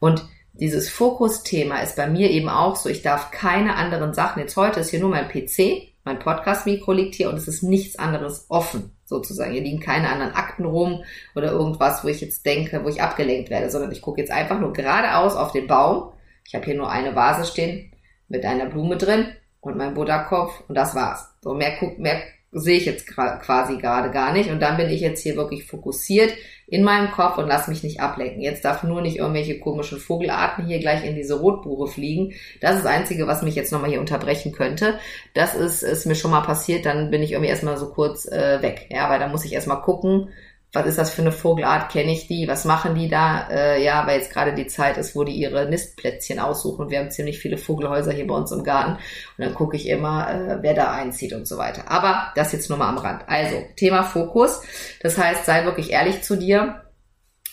Und 0.00 0.24
dieses 0.54 0.90
Fokusthema 0.90 1.78
ist 1.78 1.94
bei 1.94 2.08
mir 2.08 2.30
eben 2.30 2.48
auch 2.48 2.74
so, 2.74 2.88
ich 2.88 3.02
darf 3.02 3.30
keine 3.30 3.76
anderen 3.76 4.12
Sachen, 4.12 4.40
jetzt 4.40 4.56
heute 4.56 4.80
ist 4.80 4.90
hier 4.90 4.98
nur 4.98 5.10
mein 5.10 5.28
PC, 5.28 5.92
mein 6.04 6.18
Podcast-Mikro 6.18 6.90
liegt 6.90 7.14
hier 7.14 7.28
und 7.28 7.36
es 7.36 7.46
ist 7.46 7.62
nichts 7.62 7.96
anderes 7.96 8.46
offen, 8.48 8.96
sozusagen. 9.04 9.52
Hier 9.52 9.62
liegen 9.62 9.78
keine 9.78 10.10
anderen 10.10 10.34
Akten 10.34 10.64
rum 10.64 11.04
oder 11.36 11.52
irgendwas, 11.52 12.02
wo 12.02 12.08
ich 12.08 12.20
jetzt 12.20 12.44
denke, 12.44 12.82
wo 12.82 12.88
ich 12.88 13.02
abgelenkt 13.02 13.50
werde, 13.50 13.70
sondern 13.70 13.92
ich 13.92 14.02
gucke 14.02 14.20
jetzt 14.20 14.32
einfach 14.32 14.58
nur 14.58 14.72
geradeaus 14.72 15.36
auf 15.36 15.52
den 15.52 15.68
Baum. 15.68 16.12
Ich 16.44 16.56
habe 16.56 16.64
hier 16.64 16.74
nur 16.74 16.90
eine 16.90 17.14
Vase 17.14 17.44
stehen, 17.44 17.89
mit 18.30 18.46
einer 18.46 18.66
Blume 18.66 18.96
drin 18.96 19.26
und 19.60 19.76
meinem 19.76 19.92
Buddha-Kopf 19.92 20.62
und 20.68 20.74
das 20.74 20.94
war's. 20.94 21.28
So 21.42 21.52
mehr, 21.52 21.76
guck, 21.78 21.98
mehr 21.98 22.22
sehe 22.52 22.78
ich 22.78 22.86
jetzt 22.86 23.06
quasi 23.06 23.76
gerade 23.76 24.10
gar 24.10 24.32
nicht 24.32 24.50
und 24.50 24.60
dann 24.60 24.76
bin 24.76 24.88
ich 24.88 25.00
jetzt 25.00 25.22
hier 25.22 25.36
wirklich 25.36 25.66
fokussiert 25.66 26.32
in 26.66 26.82
meinem 26.82 27.12
Kopf 27.12 27.38
und 27.38 27.46
lass 27.46 27.68
mich 27.68 27.84
nicht 27.84 28.00
ablenken. 28.00 28.42
Jetzt 28.42 28.64
darf 28.64 28.82
nur 28.82 29.02
nicht 29.02 29.18
irgendwelche 29.18 29.60
komischen 29.60 29.98
Vogelarten 29.98 30.66
hier 30.66 30.80
gleich 30.80 31.04
in 31.04 31.14
diese 31.14 31.38
Rotbuche 31.38 31.86
fliegen. 31.86 32.32
Das 32.60 32.76
ist 32.76 32.84
das 32.84 32.92
Einzige, 32.92 33.28
was 33.28 33.42
mich 33.42 33.54
jetzt 33.54 33.70
nochmal 33.70 33.90
hier 33.90 34.00
unterbrechen 34.00 34.50
könnte. 34.52 34.98
Das 35.34 35.54
ist, 35.54 35.82
ist 35.82 36.06
mir 36.06 36.16
schon 36.16 36.32
mal 36.32 36.40
passiert, 36.40 36.86
dann 36.86 37.10
bin 37.10 37.22
ich 37.22 37.32
irgendwie 37.32 37.50
erstmal 37.50 37.76
so 37.76 37.90
kurz 37.90 38.26
äh, 38.26 38.60
weg. 38.62 38.88
Ja, 38.90 39.08
weil 39.10 39.20
da 39.20 39.28
muss 39.28 39.44
ich 39.44 39.52
erstmal 39.52 39.82
gucken, 39.82 40.30
was 40.72 40.86
ist 40.86 40.98
das 40.98 41.10
für 41.10 41.22
eine 41.22 41.32
Vogelart, 41.32 41.90
kenne 41.90 42.12
ich 42.12 42.28
die, 42.28 42.46
was 42.46 42.64
machen 42.64 42.94
die 42.94 43.08
da? 43.08 43.48
Äh, 43.50 43.82
ja, 43.82 44.06
weil 44.06 44.20
jetzt 44.20 44.32
gerade 44.32 44.54
die 44.54 44.66
Zeit 44.68 44.96
ist, 44.98 45.16
wo 45.16 45.24
die 45.24 45.32
ihre 45.32 45.68
Nistplätzchen 45.68 46.38
aussuchen 46.38 46.82
und 46.82 46.90
wir 46.90 47.00
haben 47.00 47.10
ziemlich 47.10 47.38
viele 47.38 47.58
Vogelhäuser 47.58 48.12
hier 48.12 48.26
bei 48.26 48.34
uns 48.34 48.52
im 48.52 48.62
Garten 48.62 48.92
und 48.92 49.44
dann 49.44 49.54
gucke 49.54 49.76
ich 49.76 49.88
immer, 49.88 50.30
äh, 50.30 50.58
wer 50.60 50.74
da 50.74 50.92
einzieht 50.92 51.32
und 51.32 51.48
so 51.48 51.58
weiter. 51.58 51.90
Aber 51.90 52.32
das 52.36 52.52
jetzt 52.52 52.68
nur 52.68 52.78
mal 52.78 52.88
am 52.88 52.98
Rand. 52.98 53.24
Also, 53.26 53.56
Thema 53.76 54.04
Fokus. 54.04 54.62
Das 55.00 55.18
heißt, 55.18 55.44
sei 55.44 55.64
wirklich 55.64 55.90
ehrlich 55.90 56.22
zu 56.22 56.36
dir 56.36 56.82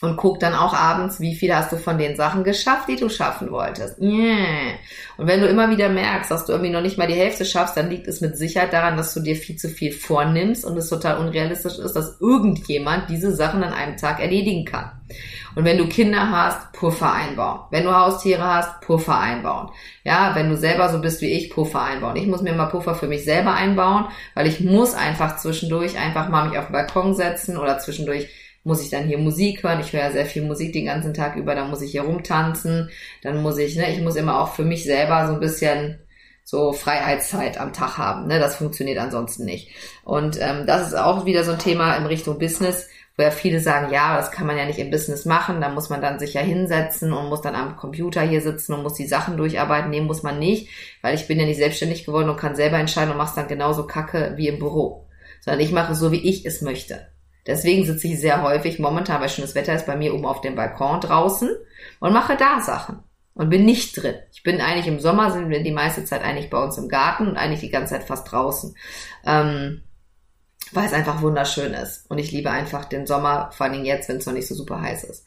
und 0.02 0.16
guck 0.18 0.40
dann 0.40 0.54
auch 0.54 0.74
abends, 0.74 1.20
wie 1.20 1.36
viel 1.36 1.56
hast 1.56 1.72
du 1.72 1.78
von 1.78 1.98
den 1.98 2.16
Sachen 2.16 2.44
geschafft, 2.44 2.88
die 2.88 2.98
du 2.98 3.10
schaffen 3.10 3.52
wolltest. 3.52 3.98
Und 4.00 4.78
wenn 5.18 5.42
du 5.42 5.48
immer 5.48 5.70
wieder 5.72 5.90
merkst, 5.90 6.30
dass 6.30 6.46
du 6.46 6.52
irgendwie 6.52 6.72
noch 6.72 6.82
nicht 6.82 6.98
mal 6.98 7.08
die 7.08 7.16
Hälfte 7.16 7.46
schaffst, 7.46 7.78
dann 7.78 7.90
liegt 7.90 8.08
es 8.08 8.22
mit 8.22 8.38
Sicherheit 8.38 8.74
daran, 8.74 8.98
dass 8.98 9.14
du 9.14 9.22
dir 9.22 9.36
viel 9.36 9.56
zu 9.56 9.70
viel 9.70 9.92
vornimmst 9.92 10.66
und 10.66 10.78
es 10.78 10.90
total 10.90 11.18
unrealistisch 11.18 11.80
ist, 11.80 11.94
dass 11.94 12.22
irgendjemand 12.22 13.10
diese 13.10 13.34
Sachen 13.36 13.64
an 13.64 13.74
einem 13.74 13.98
Tag 13.98 14.20
erledigen 14.20 14.66
kann. 14.66 14.92
Und 15.56 15.66
wenn 15.66 15.80
du 15.80 15.88
Kinder 15.88 16.30
hast, 16.30 16.72
Puffer 16.74 17.12
einbauen. 17.12 17.62
Wenn 17.72 17.86
du 17.86 17.96
Haustiere 17.96 18.44
hast, 18.44 18.82
Puffer 18.82 19.18
einbauen. 19.18 19.70
Ja, 20.04 20.36
wenn 20.36 20.50
du 20.50 20.58
selber 20.58 20.90
so 20.90 21.02
bist 21.02 21.22
wie 21.22 21.32
ich, 21.32 21.50
Puffer 21.50 21.82
einbauen. 21.82 22.16
Ich 22.18 22.28
muss 22.28 22.44
mir 22.44 22.54
mal 22.54 22.68
Puffer 22.68 22.94
für 22.94 23.08
mich 23.08 23.24
selber 23.24 23.54
einbauen, 23.54 24.06
weil 24.36 24.46
ich 24.46 24.60
muss 24.60 24.94
einfach 24.94 25.38
zwischendurch 25.38 25.98
einfach 25.98 26.30
mal 26.30 26.48
mich 26.48 26.60
auf 26.60 26.68
den 26.68 26.74
Balkon 26.74 27.16
setzen 27.16 27.58
oder 27.58 27.80
zwischendurch 27.80 28.30
muss 28.68 28.84
ich 28.84 28.90
dann 28.90 29.06
hier 29.06 29.18
Musik 29.18 29.64
hören. 29.64 29.80
Ich 29.80 29.94
höre 29.94 30.02
ja 30.02 30.12
sehr 30.12 30.26
viel 30.26 30.44
Musik 30.44 30.74
den 30.74 30.86
ganzen 30.86 31.14
Tag 31.14 31.36
über, 31.38 31.56
dann 31.56 31.70
muss 31.70 31.82
ich 31.82 31.92
hier 31.92 32.04
rumtanzen, 32.04 32.90
dann 33.24 33.42
muss 33.42 33.58
ich, 33.58 33.76
ne, 33.78 33.92
ich 33.92 34.02
muss 34.02 34.16
immer 34.16 34.42
auch 34.42 34.54
für 34.54 34.64
mich 34.64 34.84
selber 34.84 35.26
so 35.26 35.34
ein 35.34 35.40
bisschen 35.40 36.00
so 36.44 36.72
Freiheitszeit 36.72 37.60
am 37.60 37.74
Tag 37.74 37.98
haben. 37.98 38.28
Ne? 38.28 38.40
Das 38.40 38.58
funktioniert 38.58 39.00
ansonsten 39.00 39.46
nicht. 39.46 39.70
Und 40.04 40.38
ähm, 40.40 40.66
das 40.66 40.88
ist 40.88 40.96
auch 40.96 41.26
wieder 41.26 41.44
so 41.44 41.54
ein 41.54 41.60
Thema 41.60 41.96
in 41.96 42.06
Richtung 42.06 42.40
Business, 42.40 42.88
wo 43.18 43.24
ja 43.24 43.32
viele 43.32 43.60
sagen, 43.60 43.92
ja, 43.92 44.16
das 44.16 44.32
kann 44.32 44.48
man 44.48 44.58
ja 44.58 44.66
nicht 44.66 44.80
im 44.80 44.92
Business 44.92 45.26
machen, 45.26 45.60
da 45.60 45.70
muss 45.70 45.90
man 45.90 46.02
dann 46.02 46.20
sich 46.20 46.36
ja 46.36 46.42
hinsetzen 46.42 47.12
und 47.12 47.30
muss 47.30 47.42
dann 47.42 47.56
am 47.56 47.76
Computer 47.76 48.22
hier 48.22 48.42
sitzen 48.42 48.74
und 48.74 48.84
muss 48.84 48.94
die 48.94 49.08
Sachen 49.08 49.38
durcharbeiten. 49.38 49.90
Nee, 49.90 50.02
muss 50.02 50.24
man 50.24 50.40
nicht, 50.40 50.70
weil 51.02 51.16
ich 51.16 51.28
bin 51.28 51.40
ja 51.40 51.46
nicht 51.46 51.58
selbstständig 51.58 52.06
geworden 52.06 52.30
und 52.30 52.38
kann 52.38 52.56
selber 52.56 52.78
entscheiden 52.78 53.12
und 53.12 53.18
mach's 53.18 53.36
dann 53.36 53.48
genauso 53.48 53.88
kacke 53.88 54.34
wie 54.36 54.48
im 54.48 54.60
Büro. 54.60 55.08
Sondern 55.42 55.62
ich 55.62 55.72
mache 55.72 55.96
so, 55.96 56.12
wie 56.12 56.30
ich 56.30 56.46
es 56.46 56.62
möchte. 56.62 57.08
Deswegen 57.48 57.86
sitze 57.86 58.08
ich 58.08 58.20
sehr 58.20 58.44
häufig 58.44 58.78
momentan, 58.78 59.22
weil 59.22 59.30
schönes 59.30 59.56
Wetter 59.56 59.74
ist, 59.74 59.86
bei 59.86 59.96
mir 59.96 60.14
oben 60.14 60.26
auf 60.26 60.42
dem 60.42 60.56
Balkon 60.56 61.00
draußen 61.00 61.50
und 62.00 62.14
mache 62.14 62.38
da 62.38 62.60
Sachen 62.60 63.00
und 63.34 63.50
bin 63.50 63.66
nicht 63.66 63.96
drin. 63.96 64.16
Ich 64.32 64.44
bin 64.44 64.62
eigentlich 64.62 64.88
im 64.88 65.00
Sommer, 65.00 65.32
sind 65.32 65.50
wir 65.50 65.64
die 65.64 65.72
meiste 65.72 66.04
Zeit 66.06 66.24
eigentlich 66.24 66.50
bei 66.50 66.62
uns 66.62 66.78
im 66.78 66.90
Garten 66.90 67.28
und 67.28 67.38
eigentlich 67.38 67.62
die 67.62 67.70
ganze 67.70 67.94
Zeit 67.94 68.04
fast 68.04 68.32
draußen. 68.32 68.76
Ähm, 69.26 69.82
weil 70.74 70.86
es 70.86 70.94
einfach 70.94 71.22
wunderschön 71.22 71.74
ist. 71.74 72.10
Und 72.10 72.18
ich 72.18 72.32
liebe 72.32 72.52
einfach 72.52 72.86
den 72.86 73.08
Sommer, 73.08 73.52
vor 73.54 73.66
allen 73.66 73.74
Dingen 73.74 73.86
jetzt, 73.86 74.10
wenn 74.10 74.18
es 74.18 74.26
noch 74.26 74.34
nicht 74.34 74.48
so 74.48 74.56
super 74.56 74.82
heiß 74.82 75.06
ist. 75.06 75.26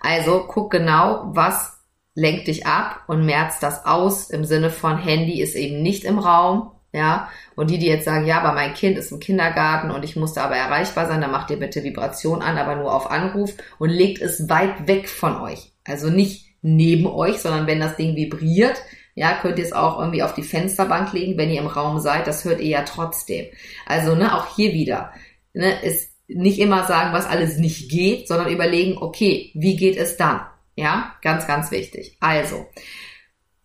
Also 0.00 0.44
guck 0.46 0.70
genau, 0.70 1.30
was 1.34 1.78
lenkt 2.14 2.46
dich 2.46 2.66
ab 2.66 3.04
und 3.06 3.24
merzt 3.24 3.62
das 3.62 3.86
aus 3.86 4.28
im 4.28 4.44
Sinne 4.44 4.70
von 4.70 4.98
Handy 4.98 5.40
ist 5.40 5.54
eben 5.54 5.82
nicht 5.82 6.04
im 6.04 6.18
Raum, 6.18 6.72
ja, 6.92 7.30
und 7.56 7.70
die, 7.70 7.78
die 7.78 7.86
jetzt 7.86 8.04
sagen, 8.04 8.26
ja, 8.26 8.40
aber 8.40 8.52
mein 8.52 8.74
Kind 8.74 8.98
ist 8.98 9.12
im 9.12 9.20
Kindergarten 9.20 9.90
und 9.90 10.04
ich 10.04 10.14
musste 10.14 10.42
aber 10.42 10.56
erreichbar 10.56 11.06
sein, 11.06 11.22
dann 11.22 11.30
macht 11.30 11.50
ihr 11.50 11.58
bitte 11.58 11.82
Vibration 11.82 12.42
an, 12.42 12.58
aber 12.58 12.76
nur 12.76 12.94
auf 12.94 13.10
Anruf 13.10 13.54
und 13.78 13.88
legt 13.88 14.20
es 14.20 14.48
weit 14.50 14.86
weg 14.86 15.08
von 15.08 15.40
euch. 15.40 15.72
Also 15.84 16.10
nicht 16.10 16.52
neben 16.60 17.06
euch, 17.06 17.38
sondern 17.38 17.66
wenn 17.66 17.80
das 17.80 17.96
Ding 17.96 18.14
vibriert, 18.14 18.76
ja, 19.14 19.34
könnt 19.40 19.58
ihr 19.58 19.64
es 19.64 19.72
auch 19.72 19.98
irgendwie 19.98 20.22
auf 20.22 20.34
die 20.34 20.42
Fensterbank 20.42 21.12
legen, 21.12 21.36
wenn 21.36 21.50
ihr 21.50 21.60
im 21.60 21.66
Raum 21.66 21.98
seid, 21.98 22.26
das 22.26 22.44
hört 22.44 22.60
ihr 22.60 22.68
ja 22.68 22.82
trotzdem. 22.82 23.46
Also, 23.86 24.14
ne, 24.14 24.34
auch 24.34 24.54
hier 24.56 24.72
wieder, 24.72 25.12
ne, 25.52 25.82
ist 25.82 26.12
nicht 26.28 26.58
immer 26.58 26.84
sagen, 26.86 27.12
was 27.12 27.26
alles 27.26 27.58
nicht 27.58 27.90
geht, 27.90 28.28
sondern 28.28 28.50
überlegen, 28.50 28.96
okay, 28.98 29.50
wie 29.54 29.76
geht 29.76 29.96
es 29.96 30.16
dann? 30.16 30.40
Ja, 30.76 31.14
ganz, 31.20 31.46
ganz 31.46 31.70
wichtig. 31.70 32.16
Also, 32.20 32.66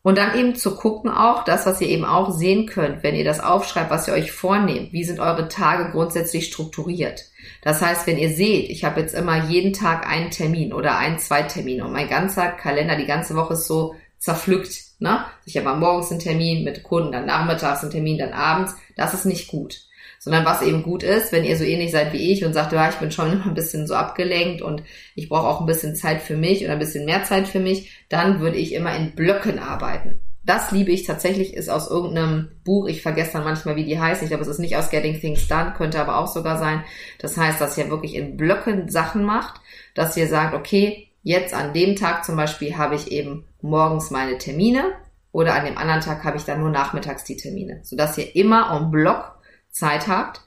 und 0.07 0.17
dann 0.17 0.39
eben 0.39 0.55
zu 0.55 0.73
gucken 0.77 1.11
auch, 1.11 1.43
das, 1.43 1.65
was 1.65 1.81
ihr 1.81 1.89
eben 1.89 2.05
auch 2.05 2.31
sehen 2.31 2.65
könnt, 2.65 3.03
wenn 3.03 3.13
ihr 3.13 3.25
das 3.25 3.41
aufschreibt, 3.41 3.91
was 3.91 4.07
ihr 4.07 4.13
euch 4.13 4.31
vornehmt, 4.31 4.93
wie 4.93 5.03
sind 5.03 5.19
eure 5.19 5.49
Tage 5.49 5.91
grundsätzlich 5.91 6.45
strukturiert. 6.45 7.25
Das 7.61 7.81
heißt, 7.81 8.07
wenn 8.07 8.17
ihr 8.17 8.29
seht, 8.29 8.69
ich 8.69 8.85
habe 8.85 9.01
jetzt 9.01 9.13
immer 9.13 9.49
jeden 9.49 9.73
Tag 9.73 10.07
einen 10.07 10.31
Termin 10.31 10.71
oder 10.71 10.97
ein, 10.97 11.19
zwei 11.19 11.41
Termine 11.41 11.83
und 11.83 11.91
mein 11.91 12.07
ganzer 12.07 12.47
Kalender, 12.47 12.95
die 12.95 13.05
ganze 13.05 13.35
Woche 13.35 13.55
ist 13.55 13.67
so 13.67 13.95
zerpflückt. 14.17 14.81
Ne? 14.99 15.25
Ich 15.43 15.57
habe 15.57 15.77
morgens 15.77 16.09
einen 16.09 16.21
Termin 16.21 16.63
mit 16.63 16.83
Kunden, 16.83 17.11
dann 17.11 17.25
nachmittags 17.25 17.81
einen 17.81 17.91
Termin, 17.91 18.17
dann 18.17 18.31
abends. 18.31 18.77
Das 18.95 19.13
ist 19.13 19.25
nicht 19.25 19.49
gut 19.49 19.87
sondern 20.19 20.45
was 20.45 20.62
eben 20.62 20.84
gut 20.84 21.03
ist, 21.03 21.32
wenn 21.32 21.43
ihr 21.43 21.58
so 21.58 21.63
ähnlich 21.63 21.91
seid 21.91 22.13
wie 22.13 22.32
ich 22.32 22.43
und 22.43 22.53
sagt, 22.53 22.73
ja, 22.73 22.89
ich 22.89 22.95
bin 22.95 23.12
schon 23.12 23.32
immer 23.32 23.45
ein 23.45 23.53
bisschen 23.53 23.88
so 23.88 23.95
abgelenkt 23.95 24.62
und 24.62 24.84
ich 25.15 25.30
brauche 25.30 25.47
auch 25.47 25.62
ein 25.62 25.67
bisschen 25.67 25.95
Zeit 25.95 26.21
für 26.21 26.36
mich 26.36 26.63
oder 26.63 26.73
ein 26.73 26.80
bisschen 26.80 27.06
mehr 27.06 27.23
Zeit 27.23 27.47
für 27.47 27.60
mich, 27.60 27.91
dann 28.10 28.39
würde 28.39 28.58
ich 28.58 28.73
immer 28.73 28.95
in 28.95 29.15
Blöcken 29.15 29.60
arbeiten. 29.60 30.19
Das 30.43 30.71
liebe 30.71 30.91
ich 30.91 31.03
tatsächlich, 31.03 31.53
ist 31.53 31.67
aus 31.67 31.89
irgendeinem 31.89 32.51
Buch, 32.63 32.88
ich 32.88 33.01
vergesse 33.01 33.34
dann 33.34 33.43
manchmal, 33.43 33.75
wie 33.75 33.84
die 33.84 33.99
heißt, 33.99 34.21
ich 34.21 34.30
glaube, 34.30 34.43
es 34.43 34.49
ist 34.49 34.60
nicht 34.60 34.77
aus 34.77 34.89
Getting 34.89 35.19
Things 35.19 35.47
Done, 35.49 35.73
könnte 35.75 35.99
aber 35.99 36.17
auch 36.17 36.27
sogar 36.27 36.58
sein. 36.58 36.86
Das 37.19 37.36
heißt, 37.36 37.60
dass 37.60 37.77
ihr 37.77 37.89
wirklich 37.89 38.15
in 38.15 38.38
Blöcken 38.38 38.88
Sachen 38.88 39.25
macht, 39.25 39.60
dass 39.93 40.15
ihr 40.15 40.27
sagt, 40.27 40.53
okay, 40.53 41.10
jetzt 41.21 41.53
an 41.53 41.73
dem 41.73 41.97
Tag 41.97 42.23
zum 42.23 42.38
Beispiel 42.38 42.77
habe 42.77 42.95
ich 42.95 43.12
eben 43.12 43.43
morgens 43.62 44.10
meine 44.10 44.38
Termine 44.38 44.93
oder 45.34 45.53
an 45.53 45.65
dem 45.65 45.77
anderen 45.77 45.99
Tag 45.99 46.23
habe 46.23 46.38
ich 46.38 46.45
dann 46.45 46.62
nur 46.62 46.69
nachmittags 46.69 47.25
die 47.25 47.36
Termine, 47.36 47.82
sodass 47.84 48.17
ihr 48.17 48.34
immer 48.34 48.71
en 48.73 48.89
bloc 48.89 49.37
Zeit 49.77 50.07
habt, 50.07 50.41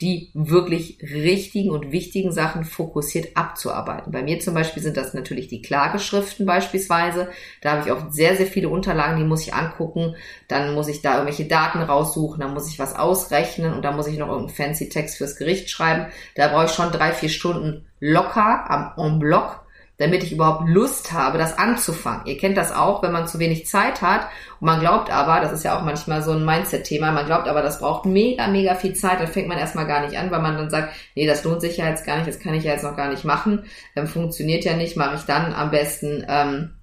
die 0.00 0.30
wirklich 0.32 0.98
richtigen 1.02 1.70
und 1.70 1.90
wichtigen 1.90 2.30
Sachen 2.30 2.62
fokussiert 2.62 3.36
abzuarbeiten. 3.36 4.12
Bei 4.12 4.22
mir 4.22 4.38
zum 4.38 4.54
Beispiel 4.54 4.80
sind 4.80 4.96
das 4.96 5.12
natürlich 5.12 5.48
die 5.48 5.60
Klageschriften 5.60 6.46
beispielsweise. 6.46 7.28
Da 7.62 7.72
habe 7.72 7.82
ich 7.84 7.92
oft 7.92 8.14
sehr, 8.14 8.36
sehr 8.36 8.46
viele 8.46 8.68
Unterlagen, 8.68 9.18
die 9.18 9.24
muss 9.24 9.42
ich 9.42 9.54
angucken. 9.54 10.14
Dann 10.46 10.74
muss 10.74 10.86
ich 10.86 11.02
da 11.02 11.14
irgendwelche 11.14 11.46
Daten 11.46 11.80
raussuchen, 11.80 12.40
dann 12.40 12.54
muss 12.54 12.68
ich 12.68 12.78
was 12.78 12.94
ausrechnen 12.94 13.74
und 13.74 13.82
dann 13.82 13.96
muss 13.96 14.06
ich 14.06 14.18
noch 14.18 14.28
irgendeinen 14.28 14.54
fancy 14.54 14.88
Text 14.88 15.16
fürs 15.16 15.36
Gericht 15.36 15.68
schreiben. 15.68 16.06
Da 16.36 16.46
brauche 16.46 16.66
ich 16.66 16.70
schon 16.70 16.92
drei, 16.92 17.12
vier 17.12 17.28
Stunden 17.28 17.86
locker 17.98 18.70
am 18.70 18.92
en 19.04 19.18
bloc 19.18 19.64
damit 19.98 20.22
ich 20.22 20.32
überhaupt 20.32 20.68
Lust 20.68 21.12
habe, 21.12 21.38
das 21.38 21.58
anzufangen. 21.58 22.26
Ihr 22.26 22.38
kennt 22.38 22.56
das 22.56 22.72
auch, 22.72 23.02
wenn 23.02 23.12
man 23.12 23.26
zu 23.26 23.40
wenig 23.40 23.66
Zeit 23.66 24.00
hat 24.00 24.28
und 24.60 24.66
man 24.66 24.80
glaubt 24.80 25.10
aber, 25.10 25.40
das 25.40 25.52
ist 25.52 25.64
ja 25.64 25.76
auch 25.76 25.84
manchmal 25.84 26.22
so 26.22 26.30
ein 26.30 26.44
Mindset-Thema, 26.44 27.10
man 27.10 27.26
glaubt 27.26 27.48
aber, 27.48 27.62
das 27.62 27.80
braucht 27.80 28.06
mega, 28.06 28.46
mega 28.46 28.76
viel 28.76 28.94
Zeit, 28.94 29.20
dann 29.20 29.26
fängt 29.26 29.48
man 29.48 29.58
erstmal 29.58 29.86
gar 29.86 30.06
nicht 30.06 30.16
an, 30.16 30.30
weil 30.30 30.40
man 30.40 30.56
dann 30.56 30.70
sagt, 30.70 30.94
nee, 31.16 31.26
das 31.26 31.42
lohnt 31.42 31.60
sich 31.60 31.76
ja 31.76 31.88
jetzt 31.88 32.06
gar 32.06 32.16
nicht, 32.16 32.28
das 32.28 32.38
kann 32.38 32.54
ich 32.54 32.64
ja 32.64 32.72
jetzt 32.72 32.84
noch 32.84 32.96
gar 32.96 33.10
nicht 33.10 33.24
machen, 33.24 33.64
ähm, 33.96 34.06
funktioniert 34.06 34.64
ja 34.64 34.76
nicht, 34.76 34.96
mache 34.96 35.16
ich 35.16 35.22
dann 35.22 35.52
am 35.52 35.70
besten 35.72 36.24
ähm, 36.28 36.78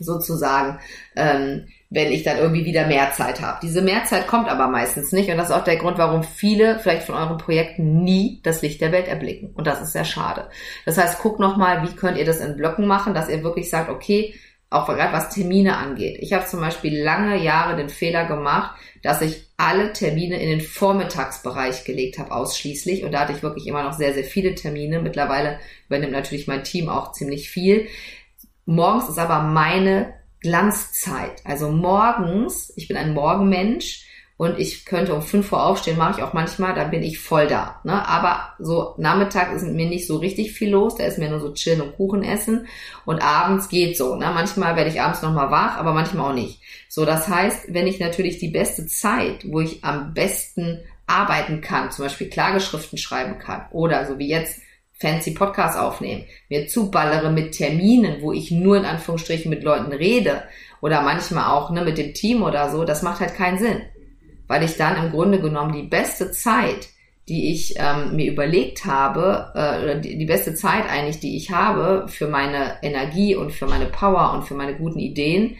sozusagen 0.00 0.80
ähm, 1.14 1.68
wenn 1.90 2.12
ich 2.12 2.22
dann 2.22 2.38
irgendwie 2.38 2.64
wieder 2.64 2.86
mehr 2.86 3.10
Zeit 3.10 3.40
habe. 3.40 3.58
Diese 3.62 3.82
Mehrzeit 3.82 4.28
kommt 4.28 4.48
aber 4.48 4.68
meistens 4.68 5.10
nicht 5.10 5.28
und 5.28 5.36
das 5.36 5.50
ist 5.50 5.54
auch 5.54 5.64
der 5.64 5.76
Grund, 5.76 5.98
warum 5.98 6.22
viele 6.22 6.78
vielleicht 6.78 7.02
von 7.02 7.16
euren 7.16 7.36
Projekten 7.36 8.04
nie 8.04 8.40
das 8.44 8.62
Licht 8.62 8.80
der 8.80 8.92
Welt 8.92 9.08
erblicken 9.08 9.50
und 9.54 9.66
das 9.66 9.82
ist 9.82 9.92
sehr 9.92 10.04
schade. 10.04 10.48
Das 10.86 10.96
heißt, 10.96 11.20
guckt 11.20 11.40
nochmal, 11.40 11.82
wie 11.82 11.96
könnt 11.96 12.16
ihr 12.16 12.24
das 12.24 12.40
in 12.40 12.56
Blöcken 12.56 12.86
machen, 12.86 13.12
dass 13.12 13.28
ihr 13.28 13.42
wirklich 13.42 13.68
sagt, 13.68 13.90
okay, 13.90 14.34
auch 14.70 14.86
gerade 14.86 15.12
was 15.12 15.30
Termine 15.30 15.76
angeht. 15.76 16.18
Ich 16.20 16.32
habe 16.32 16.46
zum 16.46 16.60
Beispiel 16.60 17.02
lange 17.02 17.42
Jahre 17.42 17.76
den 17.76 17.88
Fehler 17.88 18.26
gemacht, 18.26 18.78
dass 19.02 19.20
ich 19.20 19.48
alle 19.56 19.92
Termine 19.92 20.40
in 20.40 20.48
den 20.48 20.60
Vormittagsbereich 20.60 21.84
gelegt 21.84 22.20
habe, 22.20 22.30
ausschließlich. 22.30 23.02
Und 23.02 23.10
da 23.10 23.20
hatte 23.20 23.32
ich 23.32 23.42
wirklich 23.42 23.66
immer 23.66 23.82
noch 23.82 23.94
sehr, 23.94 24.14
sehr 24.14 24.22
viele 24.22 24.54
Termine. 24.54 25.00
Mittlerweile 25.00 25.58
übernimmt 25.88 26.12
natürlich 26.12 26.46
mein 26.46 26.62
Team 26.62 26.88
auch 26.88 27.10
ziemlich 27.10 27.50
viel. 27.50 27.88
Morgens 28.64 29.08
ist 29.08 29.18
aber 29.18 29.42
meine 29.42 30.19
Glanzzeit. 30.40 31.42
Also 31.44 31.70
morgens, 31.70 32.72
ich 32.76 32.88
bin 32.88 32.96
ein 32.96 33.14
Morgenmensch 33.14 34.06
und 34.40 34.58
ich 34.58 34.86
könnte 34.86 35.14
um 35.14 35.20
5 35.20 35.52
Uhr 35.52 35.62
aufstehen, 35.62 35.98
mache 35.98 36.18
ich 36.18 36.24
auch 36.24 36.32
manchmal, 36.32 36.74
dann 36.74 36.90
bin 36.90 37.02
ich 37.02 37.18
voll 37.18 37.46
da. 37.46 37.80
Ne? 37.84 38.08
Aber 38.08 38.54
so 38.58 38.94
Nachmittag 38.96 39.52
ist 39.52 39.66
mir 39.66 39.86
nicht 39.86 40.06
so 40.06 40.16
richtig 40.16 40.52
viel 40.52 40.70
los, 40.70 40.96
da 40.96 41.04
ist 41.04 41.18
mir 41.18 41.28
nur 41.28 41.40
so 41.40 41.52
chillen 41.52 41.82
und 41.82 41.94
Kuchen 41.96 42.22
essen 42.22 42.66
und 43.04 43.22
abends 43.22 43.68
geht 43.68 43.98
so. 43.98 44.16
Ne? 44.16 44.30
Manchmal 44.32 44.76
werde 44.76 44.88
ich 44.88 45.02
abends 45.02 45.20
nochmal 45.20 45.50
wach, 45.50 45.76
aber 45.76 45.92
manchmal 45.92 46.30
auch 46.30 46.34
nicht. 46.34 46.62
So, 46.88 47.04
das 47.04 47.28
heißt, 47.28 47.74
wenn 47.74 47.86
ich 47.86 48.00
natürlich 48.00 48.38
die 48.38 48.48
beste 48.48 48.86
Zeit, 48.86 49.44
wo 49.46 49.60
ich 49.60 49.84
am 49.84 50.14
besten 50.14 50.80
arbeiten 51.06 51.60
kann, 51.60 51.90
zum 51.90 52.06
Beispiel 52.06 52.30
Klageschriften 52.30 52.96
schreiben 52.96 53.38
kann 53.38 53.66
oder 53.72 54.06
so 54.06 54.18
wie 54.18 54.28
jetzt 54.28 54.60
fancy 55.00 55.32
Podcast 55.32 55.78
aufnehmen, 55.78 56.24
mir 56.48 56.68
zuballere 56.68 57.30
mit 57.30 57.52
Terminen, 57.52 58.20
wo 58.20 58.32
ich 58.32 58.50
nur 58.50 58.76
in 58.76 58.84
Anführungsstrichen 58.84 59.48
mit 59.48 59.62
Leuten 59.62 59.92
rede 59.92 60.42
oder 60.80 61.02
manchmal 61.02 61.50
auch 61.50 61.70
ne, 61.70 61.82
mit 61.82 61.98
dem 61.98 62.14
Team 62.14 62.42
oder 62.42 62.70
so, 62.70 62.84
das 62.84 63.02
macht 63.02 63.20
halt 63.20 63.34
keinen 63.34 63.58
Sinn. 63.58 63.82
Weil 64.46 64.62
ich 64.62 64.76
dann 64.76 65.02
im 65.02 65.10
Grunde 65.10 65.40
genommen 65.40 65.72
die 65.72 65.88
beste 65.88 66.32
Zeit, 66.32 66.88
die 67.28 67.52
ich 67.52 67.74
ähm, 67.78 68.16
mir 68.16 68.30
überlegt 68.30 68.84
habe, 68.84 69.52
äh, 69.54 70.00
die, 70.00 70.18
die 70.18 70.24
beste 70.26 70.54
Zeit 70.54 70.88
eigentlich, 70.90 71.20
die 71.20 71.36
ich 71.36 71.50
habe 71.50 72.06
für 72.08 72.26
meine 72.26 72.82
Energie 72.82 73.36
und 73.36 73.52
für 73.52 73.66
meine 73.66 73.86
Power 73.86 74.32
und 74.34 74.42
für 74.42 74.54
meine 74.54 74.76
guten 74.76 74.98
Ideen, 74.98 75.56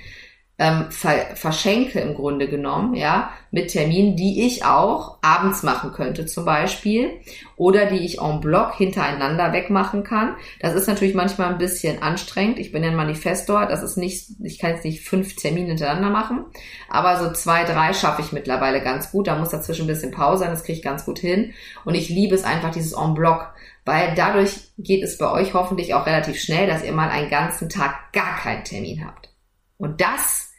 ähm, 0.61 0.91
ver 0.91 1.37
verschenke 1.37 2.01
im 2.01 2.15
Grunde 2.15 2.47
genommen, 2.47 2.95
ja, 2.95 3.31
mit 3.51 3.71
Terminen, 3.71 4.15
die 4.15 4.47
ich 4.47 4.63
auch 4.63 5.17
abends 5.23 5.63
machen 5.63 5.93
könnte 5.93 6.27
zum 6.27 6.45
Beispiel 6.45 7.13
oder 7.57 7.87
die 7.87 8.05
ich 8.05 8.21
en 8.21 8.41
bloc 8.41 8.75
hintereinander 8.75 9.55
wegmachen 9.55 10.05
kann. 10.05 10.37
Das 10.61 10.75
ist 10.75 10.87
natürlich 10.87 11.15
manchmal 11.15 11.49
ein 11.49 11.57
bisschen 11.57 12.03
anstrengend. 12.03 12.59
Ich 12.59 12.73
bin 12.73 12.85
ja 12.85 12.91
ein 12.91 12.97
Manifestor, 12.97 13.65
das 13.65 13.83
ist 13.83 13.97
nicht, 13.97 14.33
ich 14.45 14.59
kann 14.59 14.73
jetzt 14.73 14.85
nicht 14.85 15.01
fünf 15.01 15.35
Termine 15.35 15.69
hintereinander 15.69 16.11
machen, 16.11 16.45
aber 16.91 17.19
so 17.19 17.33
zwei, 17.33 17.65
drei 17.65 17.95
schaffe 17.95 18.21
ich 18.21 18.33
mittlerweile 18.33 18.83
ganz 18.83 19.13
gut. 19.13 19.29
Da 19.29 19.39
muss 19.39 19.49
dazwischen 19.49 19.87
ein 19.87 19.89
bisschen 19.89 20.13
Pause 20.13 20.41
sein, 20.41 20.51
das 20.51 20.65
kriege 20.65 20.77
ich 20.77 20.85
ganz 20.85 21.07
gut 21.07 21.19
hin. 21.19 21.55
Und 21.87 21.95
ich 21.95 22.11
liebe 22.11 22.35
es 22.35 22.45
einfach, 22.45 22.71
dieses 22.71 22.93
en 22.93 23.15
bloc, 23.15 23.49
weil 23.87 24.15
dadurch 24.15 24.61
geht 24.77 25.03
es 25.03 25.17
bei 25.17 25.31
euch 25.31 25.55
hoffentlich 25.55 25.95
auch 25.95 26.05
relativ 26.05 26.39
schnell, 26.39 26.67
dass 26.67 26.85
ihr 26.85 26.93
mal 26.93 27.09
einen 27.09 27.31
ganzen 27.31 27.71
Tag 27.71 28.13
gar 28.13 28.37
keinen 28.37 28.65
Termin 28.65 29.07
habt. 29.07 29.31
Und 29.79 30.03
das 30.03 30.50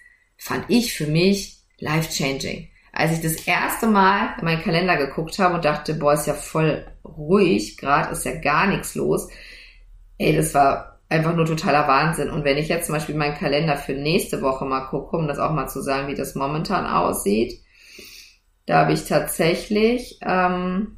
fand 0.42 0.66
ich 0.70 0.96
für 0.96 1.06
mich 1.06 1.60
life-changing. 1.78 2.68
Als 2.92 3.12
ich 3.14 3.22
das 3.22 3.46
erste 3.46 3.86
Mal 3.86 4.34
in 4.40 4.46
meinen 4.46 4.64
Kalender 4.64 4.98
geguckt 4.98 5.38
habe 5.38 5.54
und 5.54 5.66
dachte, 5.66 5.94
boah, 5.94 6.14
ist 6.14 6.26
ja 6.26 6.34
voll 6.34 6.84
ruhig, 7.06 7.78
gerade 7.78 8.12
ist 8.12 8.26
ja 8.26 8.34
gar 8.40 8.66
nichts 8.66 8.96
los. 8.96 9.30
Ey, 10.18 10.36
das 10.36 10.56
war 10.56 11.00
einfach 11.10 11.36
nur 11.36 11.46
totaler 11.46 11.88
Wahnsinn. 11.88 12.32
Und 12.32 12.44
wenn 12.44 12.58
ich 12.58 12.70
jetzt 12.70 12.88
zum 12.88 12.96
Beispiel 12.96 13.14
meinen 13.14 13.38
Kalender 13.38 13.78
für 13.78 13.94
nächste 13.94 14.42
Woche 14.42 14.66
mal 14.66 14.88
gucke, 14.88 15.16
um 15.16 15.28
das 15.28 15.38
auch 15.38 15.52
mal 15.52 15.68
zu 15.68 15.80
sagen, 15.80 16.08
wie 16.08 16.16
das 16.16 16.34
momentan 16.34 16.88
aussieht, 16.88 17.62
da 18.66 18.80
habe 18.80 18.94
ich 18.94 19.06
tatsächlich 19.06 20.18
ähm, 20.24 20.98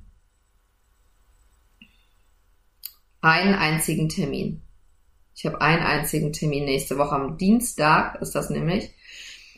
einen 3.20 3.56
einzigen 3.56 4.08
Termin. 4.08 4.62
Ich 5.36 5.46
habe 5.46 5.60
einen 5.60 5.84
einzigen 5.84 6.32
Termin 6.32 6.64
nächste 6.64 6.98
Woche 6.98 7.16
am 7.16 7.38
Dienstag, 7.38 8.22
ist 8.22 8.36
das 8.36 8.50
nämlich. 8.50 8.94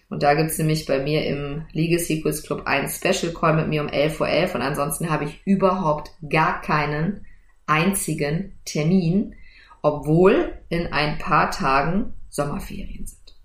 Und 0.09 0.23
da 0.23 0.33
gibt's 0.35 0.57
nämlich 0.57 0.85
bei 0.85 0.99
mir 0.99 1.25
im 1.25 1.65
Legal 1.71 1.99
Secrets 1.99 2.43
Club 2.43 2.63
einen 2.65 2.87
Special 2.87 3.33
Call 3.33 3.55
mit 3.55 3.67
mir 3.67 3.81
um 3.81 3.87
11.11 3.87 4.19
Uhr 4.19 4.27
.11 4.27 4.55
und 4.55 4.61
ansonsten 4.61 5.09
habe 5.09 5.25
ich 5.25 5.41
überhaupt 5.45 6.11
gar 6.29 6.61
keinen 6.61 7.25
einzigen 7.65 8.57
Termin, 8.65 9.35
obwohl 9.81 10.53
in 10.69 10.93
ein 10.93 11.17
paar 11.17 11.49
Tagen 11.51 12.13
Sommerferien 12.29 13.07
sind. 13.07 13.35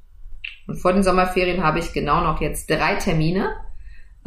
Und 0.67 0.77
vor 0.77 0.93
den 0.93 1.03
Sommerferien 1.03 1.63
habe 1.63 1.79
ich 1.79 1.93
genau 1.93 2.23
noch 2.23 2.41
jetzt 2.41 2.71
drei 2.71 2.97
Termine 2.97 3.57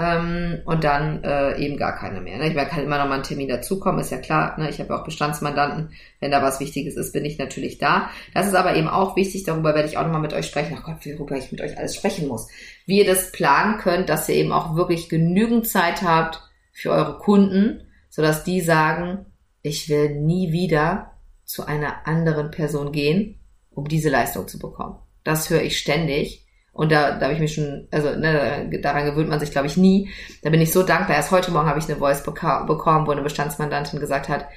ähm, 0.04 0.62
und 0.66 0.84
dann 0.84 1.24
äh, 1.24 1.58
eben 1.58 1.78
gar 1.78 1.96
keine 1.96 2.20
mehr. 2.20 2.38
Ne? 2.38 2.50
Ich 2.50 2.56
meine, 2.56 2.68
kann 2.68 2.84
immer 2.84 2.98
noch 2.98 3.08
mal 3.08 3.20
ein 3.20 3.24
Termin 3.24 3.48
dazukommen, 3.48 4.02
ist 4.02 4.12
ja 4.12 4.18
klar. 4.18 4.60
Ne? 4.60 4.70
Ich 4.70 4.80
habe 4.80 4.94
auch 4.96 5.06
Bestandsmandanten. 5.06 5.92
Wenn 6.20 6.32
da 6.32 6.42
was 6.42 6.60
Wichtiges 6.60 6.98
ist, 6.98 7.14
bin 7.14 7.24
ich 7.24 7.38
natürlich 7.38 7.78
da. 7.78 8.10
Das 8.34 8.48
ist 8.48 8.56
aber 8.56 8.76
eben 8.76 8.90
auch 8.90 9.16
wichtig, 9.16 9.44
darüber 9.44 9.74
werde 9.76 9.88
ich 9.88 9.98
auch 9.98 10.04
nochmal 10.04 10.22
mit 10.22 10.34
euch 10.34 10.48
sprechen. 10.48 10.78
Ach 10.78 10.84
Gott, 10.84 11.06
worüber 11.06 11.38
ich 11.38 11.52
mit 11.52 11.62
euch 11.62 11.78
alles 11.78 11.96
sprechen 11.96 12.28
muss. 12.28 12.50
Wie 12.86 13.00
ihr 13.00 13.06
das 13.06 13.32
planen 13.32 13.78
könnt, 13.78 14.10
dass 14.10 14.28
ihr 14.28 14.36
eben 14.36 14.52
auch 14.52 14.76
wirklich 14.76 15.08
genügend 15.08 15.68
Zeit 15.68 16.02
habt 16.02 16.42
für 16.74 16.92
eure 16.92 17.18
Kunden, 17.20 17.88
sodass 18.10 18.44
die 18.44 18.60
sagen, 18.60 19.26
ich 19.62 19.88
will 19.88 20.16
nie 20.20 20.52
wieder 20.52 21.14
zu 21.46 21.66
einer 21.66 22.08
anderen 22.08 22.52
Person 22.52 22.92
gehen, 22.92 23.40
um 23.70 23.88
diese 23.88 24.10
Leistung 24.10 24.48
zu 24.48 24.60
bekommen. 24.60 24.98
Das 25.24 25.50
höre 25.50 25.62
ich 25.62 25.78
ständig. 25.78 26.43
Und 26.74 26.92
da, 26.92 27.18
da 27.18 27.26
habe 27.26 27.34
ich 27.36 27.40
mich 27.40 27.54
schon, 27.54 27.88
also 27.92 28.10
ne, 28.16 28.68
daran 28.82 29.06
gewöhnt 29.06 29.30
man 29.30 29.40
sich, 29.40 29.52
glaube 29.52 29.68
ich, 29.68 29.78
nie. 29.78 30.10
Da 30.42 30.50
bin 30.50 30.60
ich 30.60 30.74
so 30.74 30.82
dankbar. 30.82 31.16
Erst 31.16 31.32
heute 31.32 31.52
Morgen 31.52 31.70
habe 31.70 31.78
ich 31.78 31.86
eine 31.86 31.98
Voice 31.98 32.24
bekommen, 32.24 33.08
wo 33.08 33.12
eine 33.12 33.22
Bestandsmandantin 33.22 34.00
gesagt 34.00 34.28
hat, 34.28 34.48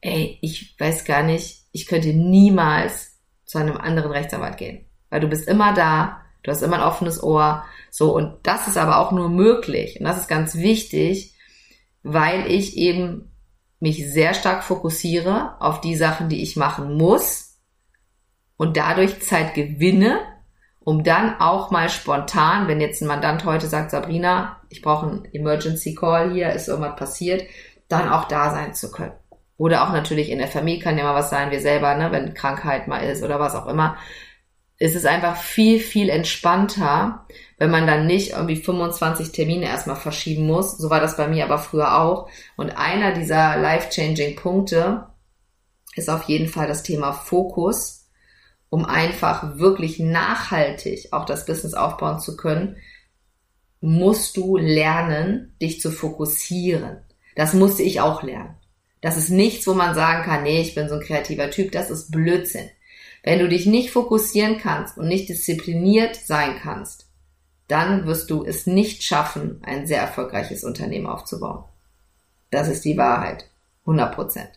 ey, 0.00 0.38
ich 0.40 0.74
weiß 0.78 1.04
gar 1.04 1.22
nicht, 1.22 1.66
ich 1.72 1.86
könnte 1.86 2.14
niemals 2.14 3.18
zu 3.44 3.58
einem 3.58 3.76
anderen 3.76 4.10
Rechtsanwalt 4.10 4.56
gehen. 4.56 4.86
Weil 5.10 5.20
du 5.20 5.28
bist 5.28 5.46
immer 5.46 5.74
da, 5.74 6.22
du 6.42 6.50
hast 6.50 6.62
immer 6.62 6.76
ein 6.76 6.88
offenes 6.88 7.22
Ohr. 7.22 7.64
So, 7.90 8.14
und 8.14 8.38
das 8.42 8.68
ist 8.68 8.78
aber 8.78 8.98
auch 8.98 9.12
nur 9.12 9.28
möglich. 9.28 10.00
Und 10.00 10.06
das 10.06 10.16
ist 10.16 10.28
ganz 10.28 10.56
wichtig, 10.56 11.34
weil 12.02 12.50
ich 12.50 12.78
eben 12.78 13.30
mich 13.80 14.10
sehr 14.10 14.32
stark 14.32 14.64
fokussiere 14.64 15.60
auf 15.60 15.82
die 15.82 15.96
Sachen, 15.96 16.30
die 16.30 16.42
ich 16.42 16.56
machen 16.56 16.94
muss 16.94 17.58
und 18.56 18.78
dadurch 18.78 19.20
Zeit 19.20 19.54
gewinne, 19.54 20.20
um 20.86 21.02
dann 21.02 21.40
auch 21.40 21.72
mal 21.72 21.88
spontan, 21.88 22.68
wenn 22.68 22.80
jetzt 22.80 23.02
ein 23.02 23.08
Mandant 23.08 23.44
heute 23.44 23.66
sagt, 23.66 23.90
Sabrina, 23.90 24.60
ich 24.68 24.82
brauche 24.82 25.06
einen 25.06 25.24
Emergency 25.32 25.96
Call 25.96 26.32
hier, 26.32 26.52
ist 26.52 26.68
irgendwas 26.68 26.94
passiert, 26.94 27.42
dann 27.88 28.08
auch 28.08 28.28
da 28.28 28.52
sein 28.52 28.72
zu 28.72 28.92
können. 28.92 29.14
Oder 29.56 29.82
auch 29.82 29.92
natürlich 29.92 30.30
in 30.30 30.38
der 30.38 30.46
Familie 30.46 30.80
kann 30.80 30.96
ja 30.96 31.02
mal 31.02 31.16
was 31.16 31.28
sein, 31.28 31.50
wir 31.50 31.60
selber, 31.60 31.96
ne, 31.96 32.12
wenn 32.12 32.34
Krankheit 32.34 32.86
mal 32.86 33.00
ist 33.00 33.24
oder 33.24 33.40
was 33.40 33.56
auch 33.56 33.66
immer. 33.66 33.96
Es 34.78 34.94
ist 34.94 35.06
einfach 35.06 35.36
viel, 35.36 35.80
viel 35.80 36.08
entspannter, 36.08 37.26
wenn 37.58 37.72
man 37.72 37.88
dann 37.88 38.06
nicht 38.06 38.30
irgendwie 38.30 38.54
25 38.54 39.32
Termine 39.32 39.66
erstmal 39.66 39.96
verschieben 39.96 40.46
muss. 40.46 40.78
So 40.78 40.88
war 40.88 41.00
das 41.00 41.16
bei 41.16 41.26
mir 41.26 41.46
aber 41.46 41.58
früher 41.58 42.00
auch. 42.00 42.28
Und 42.56 42.78
einer 42.78 43.10
dieser 43.10 43.56
life-changing 43.56 44.36
Punkte 44.36 45.08
ist 45.96 46.08
auf 46.08 46.22
jeden 46.28 46.46
Fall 46.46 46.68
das 46.68 46.84
Thema 46.84 47.10
Fokus 47.10 48.05
um 48.70 48.84
einfach 48.84 49.58
wirklich 49.58 49.98
nachhaltig 49.98 51.12
auch 51.12 51.24
das 51.24 51.46
Business 51.46 51.74
aufbauen 51.74 52.20
zu 52.20 52.36
können, 52.36 52.76
musst 53.80 54.36
du 54.36 54.56
lernen, 54.56 55.54
dich 55.60 55.80
zu 55.80 55.90
fokussieren. 55.90 56.98
Das 57.34 57.54
musste 57.54 57.82
ich 57.82 58.00
auch 58.00 58.22
lernen. 58.22 58.56
Das 59.00 59.16
ist 59.16 59.30
nichts, 59.30 59.66
wo 59.66 59.74
man 59.74 59.94
sagen 59.94 60.24
kann, 60.24 60.42
nee, 60.42 60.60
ich 60.60 60.74
bin 60.74 60.88
so 60.88 60.96
ein 60.96 61.00
kreativer 61.02 61.50
Typ, 61.50 61.70
das 61.72 61.90
ist 61.90 62.10
Blödsinn. 62.10 62.68
Wenn 63.22 63.38
du 63.38 63.48
dich 63.48 63.66
nicht 63.66 63.90
fokussieren 63.90 64.58
kannst 64.58 64.96
und 64.98 65.08
nicht 65.08 65.28
diszipliniert 65.28 66.16
sein 66.16 66.56
kannst, 66.60 67.06
dann 67.68 68.06
wirst 68.06 68.30
du 68.30 68.44
es 68.44 68.66
nicht 68.66 69.02
schaffen, 69.02 69.60
ein 69.62 69.86
sehr 69.86 70.00
erfolgreiches 70.00 70.64
Unternehmen 70.64 71.06
aufzubauen. 71.06 71.64
Das 72.50 72.68
ist 72.68 72.84
die 72.84 72.96
Wahrheit. 72.96 73.48
100 73.82 74.14
Prozent. 74.14 74.50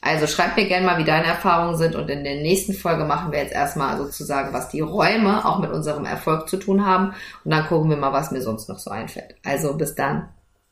Also 0.00 0.26
schreib 0.26 0.56
mir 0.56 0.68
gerne 0.68 0.86
mal, 0.86 0.98
wie 0.98 1.04
deine 1.04 1.26
Erfahrungen 1.26 1.76
sind 1.76 1.96
und 1.96 2.08
in 2.08 2.24
der 2.24 2.36
nächsten 2.36 2.74
Folge 2.74 3.04
machen 3.04 3.32
wir 3.32 3.40
jetzt 3.40 3.54
erstmal 3.54 3.96
sozusagen, 3.98 4.52
was 4.52 4.68
die 4.68 4.80
Räume 4.80 5.44
auch 5.44 5.58
mit 5.58 5.70
unserem 5.70 6.04
Erfolg 6.04 6.48
zu 6.48 6.58
tun 6.58 6.86
haben 6.86 7.14
und 7.44 7.50
dann 7.50 7.66
gucken 7.66 7.90
wir 7.90 7.96
mal, 7.96 8.12
was 8.12 8.30
mir 8.30 8.42
sonst 8.42 8.68
noch 8.68 8.78
so 8.78 8.90
einfällt. 8.90 9.36
Also 9.44 9.74
bis 9.74 9.94
dann. 9.94 10.28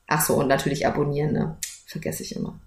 Ach 0.07 0.21
so, 0.21 0.35
und 0.35 0.49
natürlich 0.49 0.87
abonnieren, 0.87 1.33
ne? 1.33 1.57
Vergesse 1.87 2.23
ich 2.23 2.37
immer. 2.37 2.61